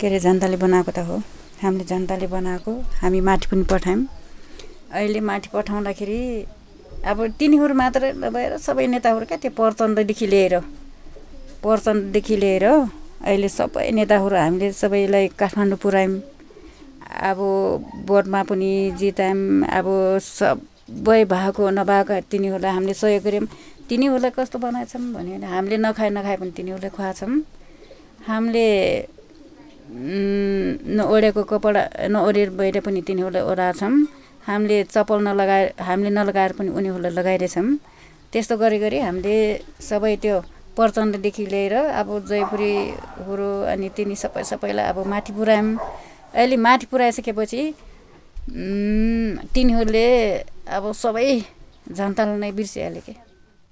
के 0.00 0.06
अरे 0.06 0.18
जनताले 0.24 0.56
बनाएको 0.64 0.90
त 0.96 0.98
हो। 1.08 1.16
हामीले 1.62 1.84
जनताले 1.92 2.26
बनाएको 2.32 2.72
हामी 3.02 3.20
माथि 3.28 3.46
पनि 3.52 3.64
पठायौँ। 3.70 4.02
अहिले 4.92 5.20
माथि 5.20 5.48
पठाउँदाखेरि 5.52 6.20
अब 7.10 7.18
तिनीहरू 7.38 7.74
मात्र 7.74 8.02
भएर 8.34 8.56
सबै 8.58 8.86
नेताहरू 8.92 9.24
क्या 9.30 9.38
त्यो 9.42 9.50
प्रचण्डदेखि 9.58 10.26
लिएर 10.32 10.54
प्रचण्डदेखि 11.62 12.36
लिएर 12.42 12.64
अहिले 12.66 13.48
सबै 13.48 13.90
नेताहरू 13.98 14.36
हामीले 14.36 14.72
सबैलाई 14.82 15.28
काठमाडौँ 15.40 15.78
पुऱ्यायौँ 15.84 16.20
अब 17.30 17.38
भोटमा 18.06 18.40
पनि 18.50 18.70
जितायौँ। 18.98 19.66
अब 19.78 19.86
सबै 20.22 21.20
भएको 21.32 21.62
नभएको 21.78 22.14
तिनीहरूलाई 22.30 22.72
हामीले 22.74 22.94
सहयोग 22.94 23.22
गऱ्यौँ। 23.24 23.46
तिनीहरूलाई 23.88 24.30
कस्तो 24.30 24.58
बनाएछौँ 24.58 25.02
भने 25.14 25.46
हामीले 25.54 25.76
नखाए 25.86 26.10
नखाए 26.16 26.36
पनि 26.40 26.52
तिनीहरूलाई 26.58 26.90
खुवाएछौँ। 26.96 27.34
हामीले 28.28 28.66
नओढेको 30.96 31.42
कपडा 31.50 31.82
नओढेर 32.14 32.50
बाहिर 32.58 32.80
पनि 32.86 33.00
तिनीहरूलाई 33.02 33.42
ओढाएछौँ। 33.50 33.94
हामीले 34.50 34.78
चप्पल 34.94 35.18
नलगाए 35.28 35.64
हामीले 35.88 36.10
नलगाएर 36.18 36.52
पनि 36.58 36.70
उनीहरूलाई 36.78 37.12
लगाइरहेछौँ। 37.18 37.68
त्यस्तो 38.32 38.54
गरी 38.62 38.78
गरी 38.78 38.98
हामीले 39.06 39.36
सबै 39.90 40.14
त्यो 40.22 40.36
प्रचण्डदेखि 40.76 41.44
लिएर 41.52 41.74
अब 42.00 42.08
जयपुरीहरू 42.30 43.50
अनि 43.72 43.88
तिनी 43.96 44.16
सबै 44.24 44.42
सबैलाई 44.50 44.86
अब 44.92 44.98
माथि 45.12 45.32
पुऱ्यायौँ। 45.38 45.78
अहिले 46.34 46.56
माथि 46.66 46.86
पुऱ्याइसकेपछि 46.90 47.62
तिनीहरूले 49.54 50.06
अब 50.76 50.84
सबै 50.94 51.26
जनतालाई 51.90 52.38
नै 52.38 52.50
बिर्सिहाल्यो 52.58 53.02
कि? 53.06 53.14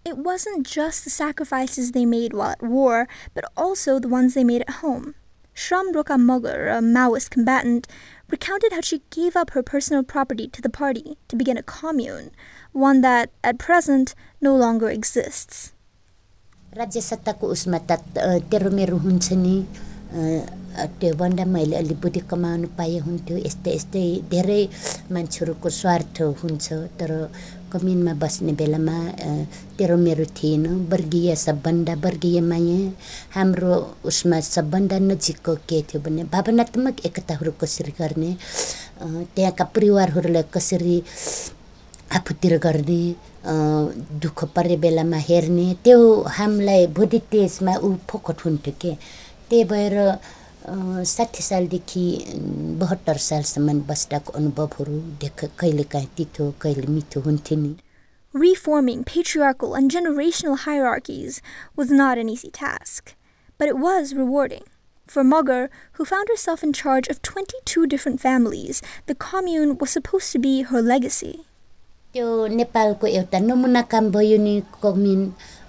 It 0.08 0.16
wasn't 0.16 0.66
just 0.66 1.04
the 1.04 1.10
sacrifices 1.10 1.92
they 1.92 2.04
made 2.06 2.32
while 2.32 2.52
at 2.56 2.62
war, 2.62 3.06
but 3.34 3.44
also 3.56 3.98
the 3.98 4.08
ones 4.08 4.34
they 4.34 4.44
made 4.44 4.62
at 4.62 4.80
home. 4.82 5.14
Shram 5.54 5.92
Roka 5.94 6.14
Mogar, 6.14 6.70
a 6.76 6.80
Maoist 6.80 7.30
combatant, 7.30 7.86
recounted 8.29 8.73
how 8.73 8.81
she 8.81 9.01
gave 9.09 9.35
up 9.35 9.51
her 9.51 9.63
personal 9.63 10.03
property 10.03 10.47
to 10.47 10.61
the 10.61 10.69
party 10.69 11.17
to 11.27 11.35
begin 11.35 11.57
a 11.57 11.63
commune, 11.63 12.31
one 12.71 13.01
that, 13.01 13.29
at 13.43 13.57
present, 13.57 14.15
no 14.41 14.55
longer 14.55 14.89
exists. 14.89 15.71
राज्य 16.77 17.01
सत्ताको 17.01 17.47
उसमा 17.53 17.77
त 17.89 18.01
तेरो 18.49 18.69
मेरो 18.73 18.97
हुन्छ 18.97 19.33
नि 19.37 19.55
त्यो 20.73 21.13
भन्दा 21.15 21.45
मैले 21.45 21.75
अलि 21.77 21.95
बुद्धि 22.01 22.21
कमाउनु 22.31 22.67
पाए 22.77 22.97
हुन्थ्यो 23.05 23.37
यस्तै 23.45 23.73
यस्तै 23.75 24.05
धेरै 24.31 24.61
मान्छेहरूको 25.13 25.69
स्वार्थ 25.69 26.21
हुन्छ 26.41 26.65
तर 26.97 27.11
कमिनमा 27.72 28.12
बस्ने 28.22 28.52
बेलामा 28.60 28.96
तेरो 29.78 29.96
मेरो 29.96 30.24
थिएन। 30.36 30.66
वर्गीय 30.90 31.34
सबभन्दा 31.36 31.94
वर्गीय 32.04 32.40
माया 32.40 32.78
हाम्रो 33.34 33.74
उसमा 34.04 34.40
सबभन्दा 34.40 34.98
नजिकको 34.98 35.54
के 35.68 35.82
थियो 35.88 36.00
भने 36.02 36.24
भावनात्मक 36.32 37.04
एकताहरू 37.06 37.52
कसरी 37.60 37.92
गर्ने 38.00 38.30
त्यहाँका 39.34 39.64
परिवारहरूलाई 39.74 40.44
कसरी 40.54 40.96
आफूतिर 42.16 42.56
गर्ने 42.64 43.00
दुःख 44.22 44.44
परे 44.56 44.76
बेलामा 44.82 45.16
हेर्ने 45.28 45.66
त्यो 45.84 45.98
हामीलाई 46.38 46.86
भोलि 46.96 47.18
त्यसमा 47.30 47.74
ऊ 47.84 47.94
फोकट 48.08 48.44
हुन्थ्यो 48.44 48.74
के? 48.80 48.92
त्यही 49.50 49.64
भएर 49.64 49.96
साठी 51.13 51.43
सालदेखि 51.43 52.03
बहत्तर 52.81 53.17
सालसम्म 53.29 53.79
बस्दाको 53.87 54.33
अनुभवहरू 54.39 54.99
देख 55.23 55.43
कहिलेकाहीँ 55.59 56.07
तितो 56.17 56.53
कहिले 56.61 56.87
मिठो 56.97 57.21
हुन्थ्यो 57.29 57.57
नि 57.63 57.75
Reforming 58.33 59.03
patriarchal 59.03 59.75
and 59.75 59.91
generational 59.91 60.57
hierarchies 60.57 61.39
was 61.75 61.91
not 61.91 62.17
an 62.17 62.29
easy 62.29 62.49
task, 62.49 63.13
but 63.59 63.67
it 63.67 63.77
was 63.77 64.15
rewarding. 64.15 64.63
For 65.07 65.23
Mugger, 65.23 65.69
who 65.93 66.05
found 66.05 66.29
herself 66.29 66.63
in 66.63 66.73
charge 66.73 67.07
of 67.07 67.21
22 67.21 67.85
different 67.85 68.19
families, 68.19 68.81
the 69.05 69.13
commune 69.13 69.77
was 69.77 69.91
supposed 69.91 70.31
to 70.31 70.39
be 70.39 70.63
her 70.63 70.81
legacy. 70.81 71.45
त्यो 72.14 72.46
नेपालको 72.48 73.06
एउटा 73.08 73.38
नमुना 73.38 73.80
काम 73.92 74.04
भयो 74.10 74.36
नि 74.40 74.54
cumin 74.82 75.20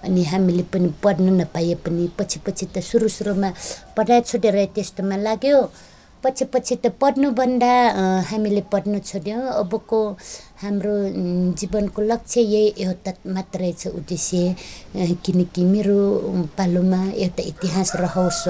अनि 0.04 0.22
हामीले 0.24 0.62
पनि 0.72 0.88
पढ्न 1.02 1.28
नपाए 1.36 1.74
पनि 1.84 2.08
पछि 2.18 2.38
पछि 2.46 2.66
त 2.74 2.80
सुरु 2.80 3.08
सुरुमा 3.08 3.50
पढाइ 3.96 4.20
छोडेर 4.24 4.56
त्यस्तोमा 4.74 5.16
लाग्यो 5.20 5.58
पछि 6.24 6.44
पछि 6.52 6.76
त 6.76 6.96
पढ्नुभन्दा 6.96 7.72
हामीले 8.30 8.62
पढ्न 8.72 8.98
छोड्यौँ 9.00 9.42
अबको 9.54 10.00
हाम्रो 10.60 10.94
जीवनको 11.56 12.02
लक्ष्य 12.02 12.40
यही 12.40 12.84
एउटा 12.84 13.12
मात्रै 13.32 13.72
छ 13.80 13.86
उद्देश्य। 13.96 14.54
किनकि 15.24 15.62
मेरो 15.64 15.96
पालोमा 16.56 17.00
एउटा 17.16 17.42
इतिहास 17.50 17.92
रहोस् 17.96 18.44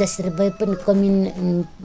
जसरी 0.00 0.30
भए 0.38 0.50
पनि 0.56 0.76
कमिन 0.86 1.16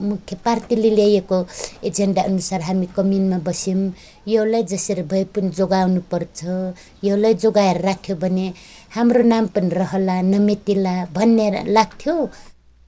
मुख्य 0.00 0.36
पार्टीले 0.44 0.90
ल्याएको 0.96 1.38
एजेन्डा 1.84 2.22
अनुसार 2.22 2.60
हामी 2.68 2.86
कमिनमा 2.96 3.38
बस्यौँ। 3.44 3.92
यसलाई 4.28 4.62
जसरी 4.72 5.02
भए 5.12 5.24
पनि 5.36 5.48
जोगाउनु 5.60 6.00
पर्छ। 6.12 6.40
यसलाई 7.04 7.34
जोगाएर 7.44 7.80
राख्यो 7.84 8.16
भने 8.16 8.46
हाम्रो 8.96 9.22
नाम 9.28 9.46
पनि 9.52 9.68
रहला 9.68 10.20
नमेटिला 10.32 10.94
भन्ने 11.12 11.64
लाग्थ्यो। 11.68 12.16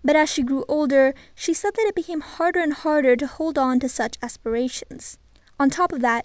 But 0.06 0.16
as 0.16 0.30
she 0.30 0.42
grew 0.42 0.64
older, 0.68 1.12
she 1.34 1.52
said 1.52 1.74
that 1.76 1.88
it 1.90 1.94
became 1.94 2.20
harder 2.22 2.60
and 2.60 2.74
harder 2.84 3.14
to 3.16 3.26
hold 3.26 3.58
on 3.58 3.80
to 3.80 3.88
such 3.88 4.16
aspirations. 4.22 5.18
On 5.58 5.68
top 5.68 5.92
of 5.92 6.00
that, 6.00 6.24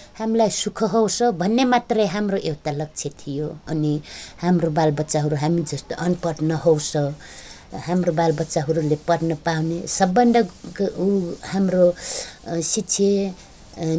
हामीलाई 0.21 0.49
सुख 0.53 0.83
होस् 0.93 1.21
भन्ने 1.41 1.63
मात्रै 1.65 2.05
हाम्रो 2.15 2.37
एउटा 2.37 2.71
लक्ष्य 2.71 3.09
थियो। 3.19 3.47
अनि 3.67 3.93
हाम्रो 4.41 4.69
बालबच्चाहरू 4.79 5.35
हामी 5.43 5.61
जस्तो 5.71 5.95
अनपढ 6.05 6.41
नहोस् 6.49 6.95
हाम्रो 7.87 8.11
बालबच्चाहरूले 8.13 8.97
पढ्न 9.07 9.35
पाउने 9.45 9.77
सबभन्दा 9.87 10.39
ऊ 10.99 11.07
हाम्रो 11.51 11.83
शिक्षे 12.71 13.11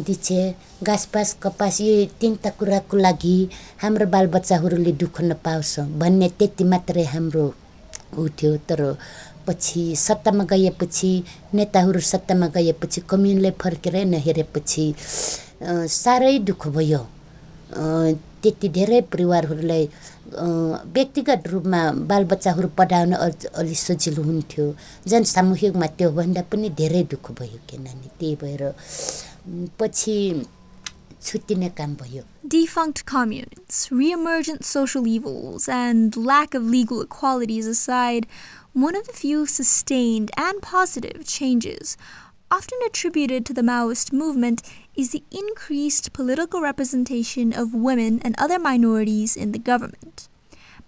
दिछे 0.07 0.41
घाँसपास 0.83 1.33
कपास 1.43 1.81
यो 1.81 1.93
तिनवटा 2.21 2.49
कुराको 2.59 2.97
लागि 2.97 3.37
हाम्रो 3.81 4.05
बालबच्चाहरूले 4.15 4.91
दुःख 5.01 5.21
नपाओस् 5.21 5.79
भन्ने 5.99 6.29
त्यति 6.39 6.63
मात्रै 6.63 7.03
हाम्रो 7.13 7.45
ऊ 8.17 8.27
थियो। 8.37 8.55
तर 8.69 8.81
पछि 9.47 9.83
सत्तामा 9.97 10.43
गएपछि 10.51 11.11
नेताहरू 11.53 11.99
सत्तामा 12.11 12.47
गएपछि 12.55 13.01
कम्युनलाई 13.09 13.51
फर्केर 13.61 13.95
नहेरेपछि 14.05 14.85
साह्रै 15.63 16.37
दुःख 16.49 16.67
भयो। 16.77 17.01
त्यति 18.43 18.67
धेरै 18.69 18.99
परिवारहरूलाई 19.11 19.83
व्यक्तिगत 20.95 21.47
रूपमा 21.47 21.81
बालबच्चाहरू 22.09 22.67
पढाउन 22.77 23.13
अलि 23.59 23.75
सजिलो 23.75 24.23
हुन्थ्यो। 24.23 24.65
जन 25.07 25.23
सामूहिकमा 25.33 25.87
त्योभन्दा 25.97 26.41
पनि 26.51 26.69
धेरै 26.79 27.03
दुःख 27.11 27.31
भयो 27.39 27.59
किनभने 27.69 28.09
त्यही 28.19 28.35
भएर 28.41 28.63
पछि 29.79 30.15
छुट्टिने 31.23 31.69
काम 31.77 31.93
भयो। 32.01 32.23
Defunct 32.51 33.01
communes 33.07 33.77
reemergent 33.93 34.63
social 34.65 35.07
evils 35.07 35.69
and 35.69 36.15
lack 36.19 36.55
of 36.55 36.63
legal 36.75 37.01
equalities 37.03 37.69
aside 37.79 38.25
one 38.77 38.95
of 38.95 39.07
the 39.07 39.15
few 39.21 39.45
sustained 39.55 40.31
and 40.39 40.59
positive 40.65 41.21
changes 41.27 41.97
often 42.53 42.77
attributed 42.85 43.47
to 43.47 43.53
the 43.53 43.63
Maoist 43.63 44.13
movement 44.13 44.61
is 44.95 45.09
the 45.09 45.23
increased 45.31 46.13
political 46.13 46.61
representation 46.61 47.51
of 47.51 47.73
women 47.73 48.19
and 48.23 48.35
other 48.37 48.59
minorities 48.59 49.35
in 49.35 49.53
the 49.53 49.57
government. 49.57 50.29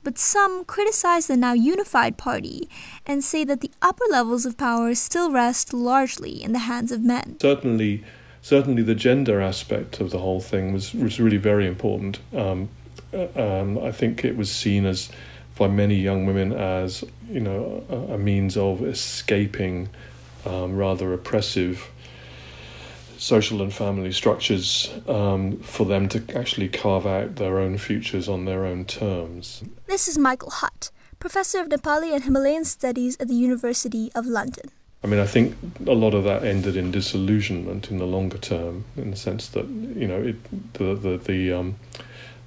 But 0.04 0.20
some 0.20 0.64
criticize 0.66 1.26
the 1.26 1.36
now 1.36 1.54
unified 1.54 2.20
party 2.20 2.70
and 3.08 3.24
say 3.24 3.44
that 3.46 3.62
the 3.62 3.72
upper 3.82 4.04
levels 4.12 4.46
of 4.46 4.60
power 4.60 4.94
still 4.94 5.32
rest 5.32 5.74
largely 5.74 6.44
in 6.44 6.54
the 6.54 6.68
hands 6.70 6.92
of 6.92 7.02
men. 7.02 7.38
Certainly, 7.42 8.04
certainly 8.44 8.84
the 8.84 8.94
gender 8.94 9.42
aspect 9.42 10.00
of 10.00 10.12
the 10.12 10.20
whole 10.20 10.42
thing 10.42 10.72
was, 10.72 10.94
was 10.94 11.20
really 11.20 11.38
very 11.38 11.66
important. 11.66 12.20
Um, 12.32 12.70
uh, 13.12 13.26
um, 13.36 13.80
I 13.80 13.92
think 13.92 14.24
it 14.24 14.38
was 14.38 14.52
seen 14.52 14.86
as 14.86 15.10
by 15.58 15.68
many 15.68 15.96
young 15.96 16.28
women 16.28 16.52
as 16.54 17.04
you 17.28 17.40
know 17.40 17.84
a, 17.90 18.14
a 18.14 18.18
means 18.20 18.56
of 18.56 18.84
escaping 18.84 19.90
um, 20.46 20.76
rather 20.76 21.14
oppressive 21.14 21.90
social 23.18 23.62
and 23.62 23.74
family 23.74 24.12
structures 24.12 24.94
um, 25.08 25.58
for 25.60 25.86
them 25.86 26.08
to 26.10 26.24
actually 26.36 26.68
carve 26.68 27.06
out 27.06 27.38
their 27.38 27.60
own 27.60 27.78
futures 27.78 28.28
on 28.28 28.46
their 28.46 28.66
own 28.66 28.86
terms. 28.86 29.64
This 29.88 30.08
is 30.08 30.18
Michael 30.18 30.52
Hutt, 30.52 30.92
professor 31.20 31.60
of 31.60 31.70
Nepali 31.70 32.14
and 32.14 32.24
Himalayan 32.24 32.66
studies 32.66 33.18
at 33.20 33.28
the 33.28 33.34
University 33.34 34.12
of 34.14 34.26
London. 34.26 34.70
I 35.04 35.08
mean, 35.08 35.20
I 35.20 35.28
think 35.28 35.56
a 35.86 35.94
lot 35.94 36.16
of 36.16 36.24
that 36.24 36.44
ended 36.44 36.76
in 36.76 36.90
disillusionment 36.90 37.92
in 37.92 38.00
the 38.00 38.08
longer 38.08 38.40
term, 38.40 38.86
in 38.98 39.12
the 39.12 39.18
sense 39.18 39.48
that 39.50 39.68
you 39.68 40.08
know 40.08 40.22
it, 40.22 40.74
the 40.74 40.96
the 40.96 41.18
the, 41.18 41.54
um, 41.54 41.76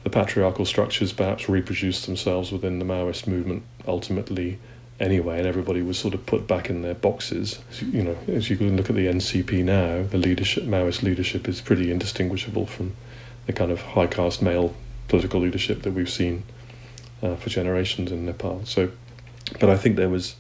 the 0.02 0.11
patriarchal 0.11 0.64
structures 0.64 1.12
perhaps 1.12 1.48
reproduced 1.48 2.06
themselves 2.06 2.50
within 2.50 2.80
the 2.80 2.84
Maoist 2.84 3.28
movement 3.28 3.62
ultimately 3.87 4.58
anyway, 5.00 5.38
and 5.38 5.46
everybody 5.46 5.82
was 5.82 5.98
sort 5.98 6.14
of 6.14 6.26
put 6.26 6.46
back 6.46 6.70
in 6.70 6.82
their 6.82 6.94
boxes. 6.94 7.61
You 7.80 8.02
know, 8.02 8.18
as 8.28 8.50
you 8.50 8.56
can 8.56 8.76
look 8.76 8.90
at 8.90 8.96
the 8.96 9.06
NCP 9.06 9.64
now, 9.64 10.02
the 10.02 10.18
leadership, 10.18 10.64
Maoist 10.64 11.02
leadership, 11.02 11.48
is 11.48 11.61
pretty 11.61 11.90
indistinguishable 11.90 12.66
from 12.66 12.94
the 13.46 13.52
kind 13.52 13.70
of 13.70 13.80
high 13.82 14.06
caste 14.06 14.42
male 14.42 14.74
political 15.08 15.40
leadership 15.40 15.82
that 15.82 15.92
we've 15.92 16.11
seen 16.11 16.42
uh, 17.22 17.34
for 17.37 17.50
generations 17.50 18.12
in 18.12 18.26
Nepal. 18.26 18.64
So, 18.64 18.90
but 19.58 19.70
I 19.70 19.76
think 19.76 19.96
there 19.96 20.11
was 20.11 20.37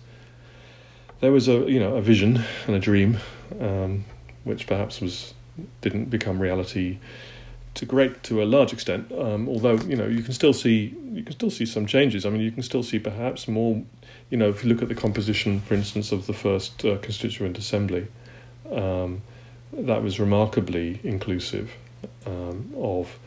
there 1.20 1.32
was 1.32 1.48
a 1.48 1.70
you 1.70 1.80
know 1.80 1.96
a 1.96 2.02
vision 2.02 2.44
and 2.66 2.76
a 2.76 2.78
dream, 2.78 3.18
um, 3.60 4.04
which 4.44 4.66
perhaps 4.66 5.00
was 5.00 5.34
didn't 5.80 6.06
become 6.10 6.40
reality 6.40 6.98
to 7.74 7.86
great 7.86 8.22
to 8.24 8.42
a 8.42 8.44
large 8.44 8.72
extent. 8.72 9.10
Um, 9.12 9.48
although 9.48 9.76
you 9.78 9.96
know 9.96 10.06
you 10.06 10.22
can 10.22 10.32
still 10.32 10.52
see 10.52 10.96
you 11.12 11.22
can 11.22 11.32
still 11.32 11.50
see 11.50 11.66
some 11.66 11.86
changes. 11.86 12.24
I 12.24 12.30
mean 12.30 12.40
you 12.40 12.52
can 12.52 12.62
still 12.62 12.82
see 12.82 12.98
perhaps 12.98 13.48
more. 13.48 13.82
You 14.30 14.36
know 14.36 14.48
if 14.48 14.62
you 14.62 14.68
look 14.68 14.82
at 14.82 14.88
the 14.88 14.94
composition, 14.94 15.60
for 15.60 15.74
instance, 15.74 16.12
of 16.12 16.26
the 16.26 16.34
first 16.34 16.84
uh, 16.84 16.98
constituent 16.98 17.58
assembly, 17.58 18.06
um, 18.70 19.22
that 19.72 20.02
was 20.02 20.20
remarkably 20.20 21.00
inclusive 21.02 21.72
um, 22.26 22.72
of 22.76 23.18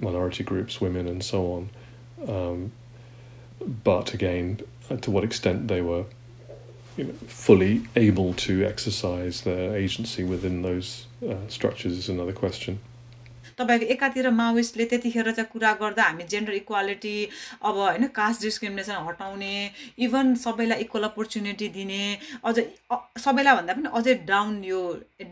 minority 0.00 0.44
groups, 0.44 0.80
women, 0.80 1.08
and 1.08 1.22
so 1.22 1.52
on. 1.52 2.28
Um, 2.28 2.72
but 3.82 4.14
again, 4.14 4.60
uh, 4.90 4.96
to 4.96 5.10
what 5.10 5.24
extent 5.24 5.68
they 5.68 5.80
were 5.80 6.04
you 6.96 7.04
know, 7.04 7.12
fully 7.26 7.82
able 7.96 8.34
to 8.34 8.64
exercise 8.64 9.42
their 9.42 9.76
agency 9.76 10.24
within 10.24 10.62
those 10.62 11.06
uh, 11.28 11.34
structures 11.48 11.92
is 11.92 12.08
another 12.08 12.32
question. 12.32 12.78
तपाईँको 13.58 13.86
एकातिर 13.94 14.30
माओइस्टले 14.32 14.84
त्यतिखेर 14.86 15.30
चाहिँ 15.30 15.50
कुरा 15.52 15.72
गर्दा 15.80 16.02
हामी 16.04 16.24
gender 16.30 16.54
equality 16.54 17.16
अब 17.62 17.76
होइन 17.76 18.06
caste 18.14 18.42
discrimination 18.42 19.06
हटाउने 19.08 19.54
इभन 19.98 20.34
सबैलाई 20.44 20.80
इक्वल 20.80 21.04
अपर्च्युनिटी 21.04 21.68
दिने 21.76 22.02
अझ 22.44 22.56
सबैलाई 23.24 23.54
भन्दा 23.56 23.74
पनि 23.74 23.88
अझै 23.94 24.14
डाउन 24.26 24.62
यो 24.64 24.80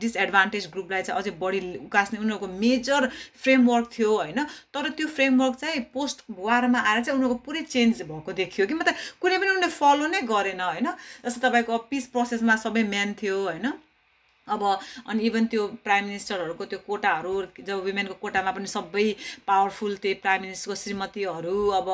डिसएडभान्टेज 0.00 0.66
ग्रुपलाई 0.72 1.02
चाहिँ 1.02 1.20
अझै 1.20 1.30
बढी 1.38 1.60
उकास्ने 1.78 2.18
उनीहरूको 2.18 2.48
मेजर 2.58 3.08
फ्रेमवर्क 3.42 3.90
थियो 3.92 4.16
होइन। 4.16 4.44
तर 4.74 4.88
त्यो 4.90 5.06
फ्रेमवर्क 5.08 5.54
चाहिँ 5.56 5.80
पोस्ट 5.94 6.24
वारमा 6.38 6.80
आएर 6.80 7.04
चाहिँ 7.04 7.18
उनीहरूको 7.18 7.44
पुरै 7.44 7.62
चेन्ज 7.68 8.02
भएको 8.02 8.32
देखियो 8.32 8.66
कि। 8.66 8.74
मतलब 8.74 8.94
कुनै 9.20 9.38
पनि 9.38 9.48
उनीहरूले 9.48 9.72
फलो 9.72 10.06
नै 10.06 10.20
गरेन 10.28 10.60
होइन। 10.62 10.88
जस्तो 11.24 11.48
तपाईँको 11.48 11.78
पिस 11.90 12.06
प्रोसेसमा 12.12 12.56
सबै 12.64 12.82
म्यान 12.88 13.14
थियो 13.22 13.38
होइन। 13.42 13.72
अब 14.51 14.63
अनि 15.07 15.23
इभन 15.27 15.45
त्यो 15.51 15.67
प्राइम 15.83 16.05
मिनिस्टरहरूको 16.05 16.65
त्यो 16.71 16.79
कोटाहरू 16.87 17.33
जब 17.67 17.83
वुमेनको 17.85 18.13
कोटामा 18.21 18.51
पनि 18.57 18.67
सबै 18.73 19.05
पावरफुल 19.47 19.95
त्यो 20.03 20.13
प्राइम 20.23 20.41
मिनिस्टरको 20.41 20.75
श्रीमतीहरू 20.83 21.55
अब 21.79 21.89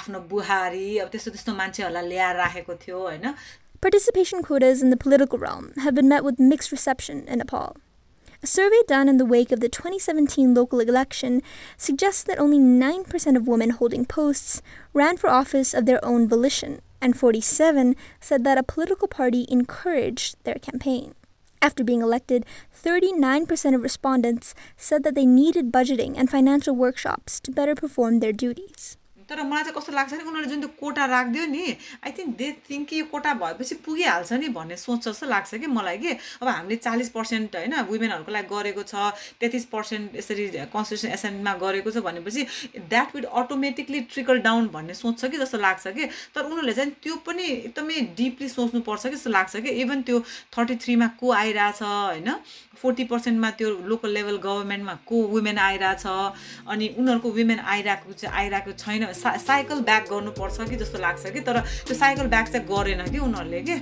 आफ्नो 0.00 0.20
बुहारी 0.32 0.86
अब 1.04 1.08
त्यस्तो 1.14 1.30
त्यस्तो 1.36 1.54
मान्छेहरूलाई 1.62 2.08
ल्याएर 2.08 2.36
राखेको 2.44 2.74
थियो 2.86 2.98
होइन 3.08 3.34
Participation 3.82 4.42
quotas 4.42 4.80
in 4.80 4.90
the 4.90 4.96
political 4.96 5.38
realm 5.38 5.72
have 5.84 5.94
been 5.94 6.08
met 6.08 6.22
with 6.22 6.38
mixed 6.38 6.70
reception 6.70 7.24
in 7.26 7.38
Nepal. 7.38 7.78
A 8.40 8.46
survey 8.46 8.82
done 8.86 9.08
in 9.08 9.16
the 9.16 9.24
wake 9.24 9.50
of 9.50 9.58
the 9.58 9.68
2017 9.68 10.54
local 10.54 10.78
election 10.78 11.40
suggests 11.76 12.22
that 12.22 12.38
only 12.38 12.58
9% 12.58 13.36
of 13.36 13.48
women 13.48 13.70
holding 13.70 14.04
posts 14.04 14.62
ran 14.94 15.16
for 15.16 15.28
office 15.30 15.74
of 15.74 15.86
their 15.86 16.04
own 16.04 16.28
volition, 16.28 16.80
and 17.00 17.18
47 17.18 17.96
said 18.20 18.44
that 18.44 18.58
a 18.58 18.62
political 18.62 19.08
party 19.08 19.46
encouraged 19.48 20.36
their 20.44 20.62
campaign. 20.68 21.14
After 21.61 21.83
being 21.83 22.01
elected, 22.01 22.45
39% 22.73 23.75
of 23.75 23.81
respondents 23.81 24.53
said 24.75 25.03
that 25.03 25.15
they 25.15 25.25
needed 25.25 25.71
budgeting 25.71 26.15
and 26.17 26.29
financial 26.29 26.75
workshops 26.75 27.39
to 27.41 27.51
better 27.51 27.75
perform 27.75 28.19
their 28.19 28.33
duties. 28.33 28.97
तर 29.29 29.41
मलाई 29.43 29.63
चाहिँ 29.63 29.75
कस्तो 29.75 29.91
लाग्छ 29.93 30.13
नि 30.13 30.23
उनीहरूले 30.23 30.49
जुन 30.49 30.59
त्यो 30.61 30.69
कोटा 30.79 31.05
राखिदियो 31.05 31.45
नि 31.47 31.63
आई 32.05 32.11
थिङ्क 32.17 32.35
दे 32.37 32.51
थिङ्क 32.69 32.87
कि 32.89 32.99
यो 32.99 33.05
कोटा 33.11 33.33
भएपछि 33.35 33.75
पुगिहाल्छ 33.85 34.33
नि 34.33 34.47
भन्ने 34.49 34.75
सोच 34.77 35.07
जस्तो 35.07 35.25
लाग्छ 35.27 35.55
कि 35.55 35.67
मलाई 35.67 35.97
कि। 35.97 36.11
अब 36.41 36.47
हामीले 36.47 36.75
चालिस 36.77 37.09
पर्सेन्ट 37.09 37.55
होइन 37.55 37.73
वुमेनहरूको 37.89 38.31
लागि 38.31 38.47
गरेको 38.47 38.83
छ 38.83 39.11
तेत्तिस 39.39 39.65
पर्सेन्ट 39.67 40.15
यसरी 40.15 40.47
कन्स्टिट्युसन 40.69 41.09
एसेम्ब्लीमा 41.09 41.53
गरेको 41.57 41.91
छ 41.91 42.03
भनेपछि 42.07 42.45
that 42.87 43.15
will 43.15 43.25
automatically 43.41 43.99
trickle 44.13 44.39
down 44.47 44.67
भन्ने 44.73 44.93
सोच 44.95 45.19
छ 45.19 45.31
कि 45.31 45.37
जस्तो 45.37 45.57
लाग्छ 45.57 45.87
कि। 45.87 46.05
तर 46.35 46.41
उनीहरूले 46.43 46.73
चाहिँ 46.73 46.91
त्यो 47.03 47.15
पनि 47.27 47.43
एकदमै 47.43 48.01
डिपली 48.17 48.49
सोच्नुपर्छ 48.49 49.03
कि 49.03 49.15
जस्तो 49.15 49.29
लाग्छ 49.29 49.55
कि। 49.57 49.69
इभन 49.83 50.01
त्यो 50.07 50.19
थर्टी 50.55 50.75
थ्रीमा 50.85 51.07
को 51.19 51.31
आइरहेछ 51.33 51.81
होइन 51.81 52.31
फोर्टी 52.77 53.03
पर्सेन्टमा 53.11 53.49
त्यो 53.57 53.69
लोकल 53.89 54.09
लेभल 54.13 54.37
गभर्मेन्टमा 54.37 54.93
को 55.05 55.21
वुमेन 55.27 55.57
आइरहेछ 55.57 56.05
अनि 56.69 56.87
उनीहरूको 56.97 57.29
वुमेन 57.31 57.59
आइरहेको 57.59 58.13
चाहिँ 58.13 58.35
आइरहेको 58.37 58.71
छैन 58.77 59.05
सा 59.16 59.36
साइकल 59.46 59.80
ब्याक 59.88 60.08
गर्नुपर्छ 60.10 60.68
कि 60.70 60.76
जस्तो 60.76 60.98
लाग्छ 60.98 61.30
कि 61.32 61.40
तर 61.40 61.60
त्यो 61.86 61.94
साइकल 61.96 62.26
ब्याक 62.34 62.48
चाहिँ 62.48 62.66
गरेन 62.66 63.10
कि 63.12 63.18
उनीहरूले 63.18 63.60
कि 63.68 63.80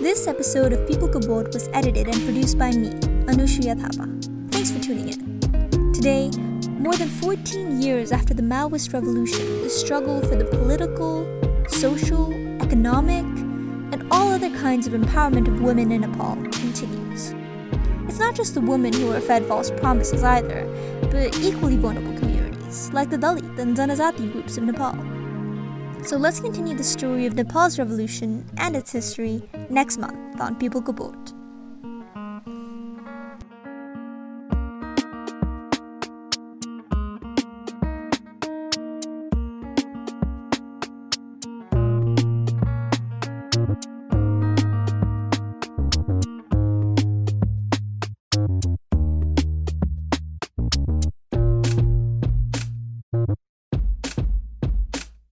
This 0.00 0.26
episode 0.28 0.72
of 0.72 0.86
People 0.88 1.08
Kabod 1.08 1.52
was 1.52 1.68
edited 1.74 2.06
and 2.06 2.24
produced 2.24 2.56
by 2.56 2.70
me, 2.70 2.90
Anushriya 3.32 3.74
Thapa. 3.80 4.06
Thanks 4.52 4.70
for 4.70 4.78
tuning 4.78 5.08
in. 5.08 5.92
Today, 5.92 6.30
more 6.78 6.94
than 6.94 7.08
14 7.08 7.82
years 7.82 8.12
after 8.12 8.32
the 8.32 8.42
Maoist 8.42 8.94
revolution, 8.94 9.62
the 9.62 9.68
struggle 9.68 10.20
for 10.20 10.36
the 10.36 10.44
political, 10.44 11.26
social, 11.68 12.32
economic, 12.62 13.24
and 13.92 14.06
all 14.10 14.30
other 14.30 14.50
kinds 14.50 14.86
of 14.86 14.92
empowerment 14.92 15.48
of 15.48 15.60
women 15.60 15.90
in 15.90 16.02
Nepal 16.02 16.36
continues. 16.52 17.34
It's 18.07 18.19
not 18.19 18.35
just 18.35 18.53
the 18.53 18.61
women 18.61 18.93
who 18.93 19.11
are 19.11 19.21
fed 19.21 19.45
false 19.45 19.71
promises 19.71 20.23
either, 20.23 20.65
but 21.11 21.37
equally 21.39 21.77
vulnerable 21.77 22.17
communities, 22.19 22.91
like 22.93 23.09
the 23.09 23.17
Dalit 23.17 23.57
and 23.59 23.75
Janazati 23.75 24.31
groups 24.31 24.57
of 24.57 24.63
Nepal. 24.63 24.95
So 26.05 26.17
let's 26.17 26.39
continue 26.39 26.75
the 26.75 26.83
story 26.83 27.25
of 27.25 27.35
Nepal's 27.35 27.79
revolution 27.79 28.45
and 28.57 28.75
its 28.75 28.91
history 28.91 29.41
next 29.69 29.97
month 29.97 30.41
on 30.41 30.55
People 30.57 30.81
Kabot. 30.81 31.42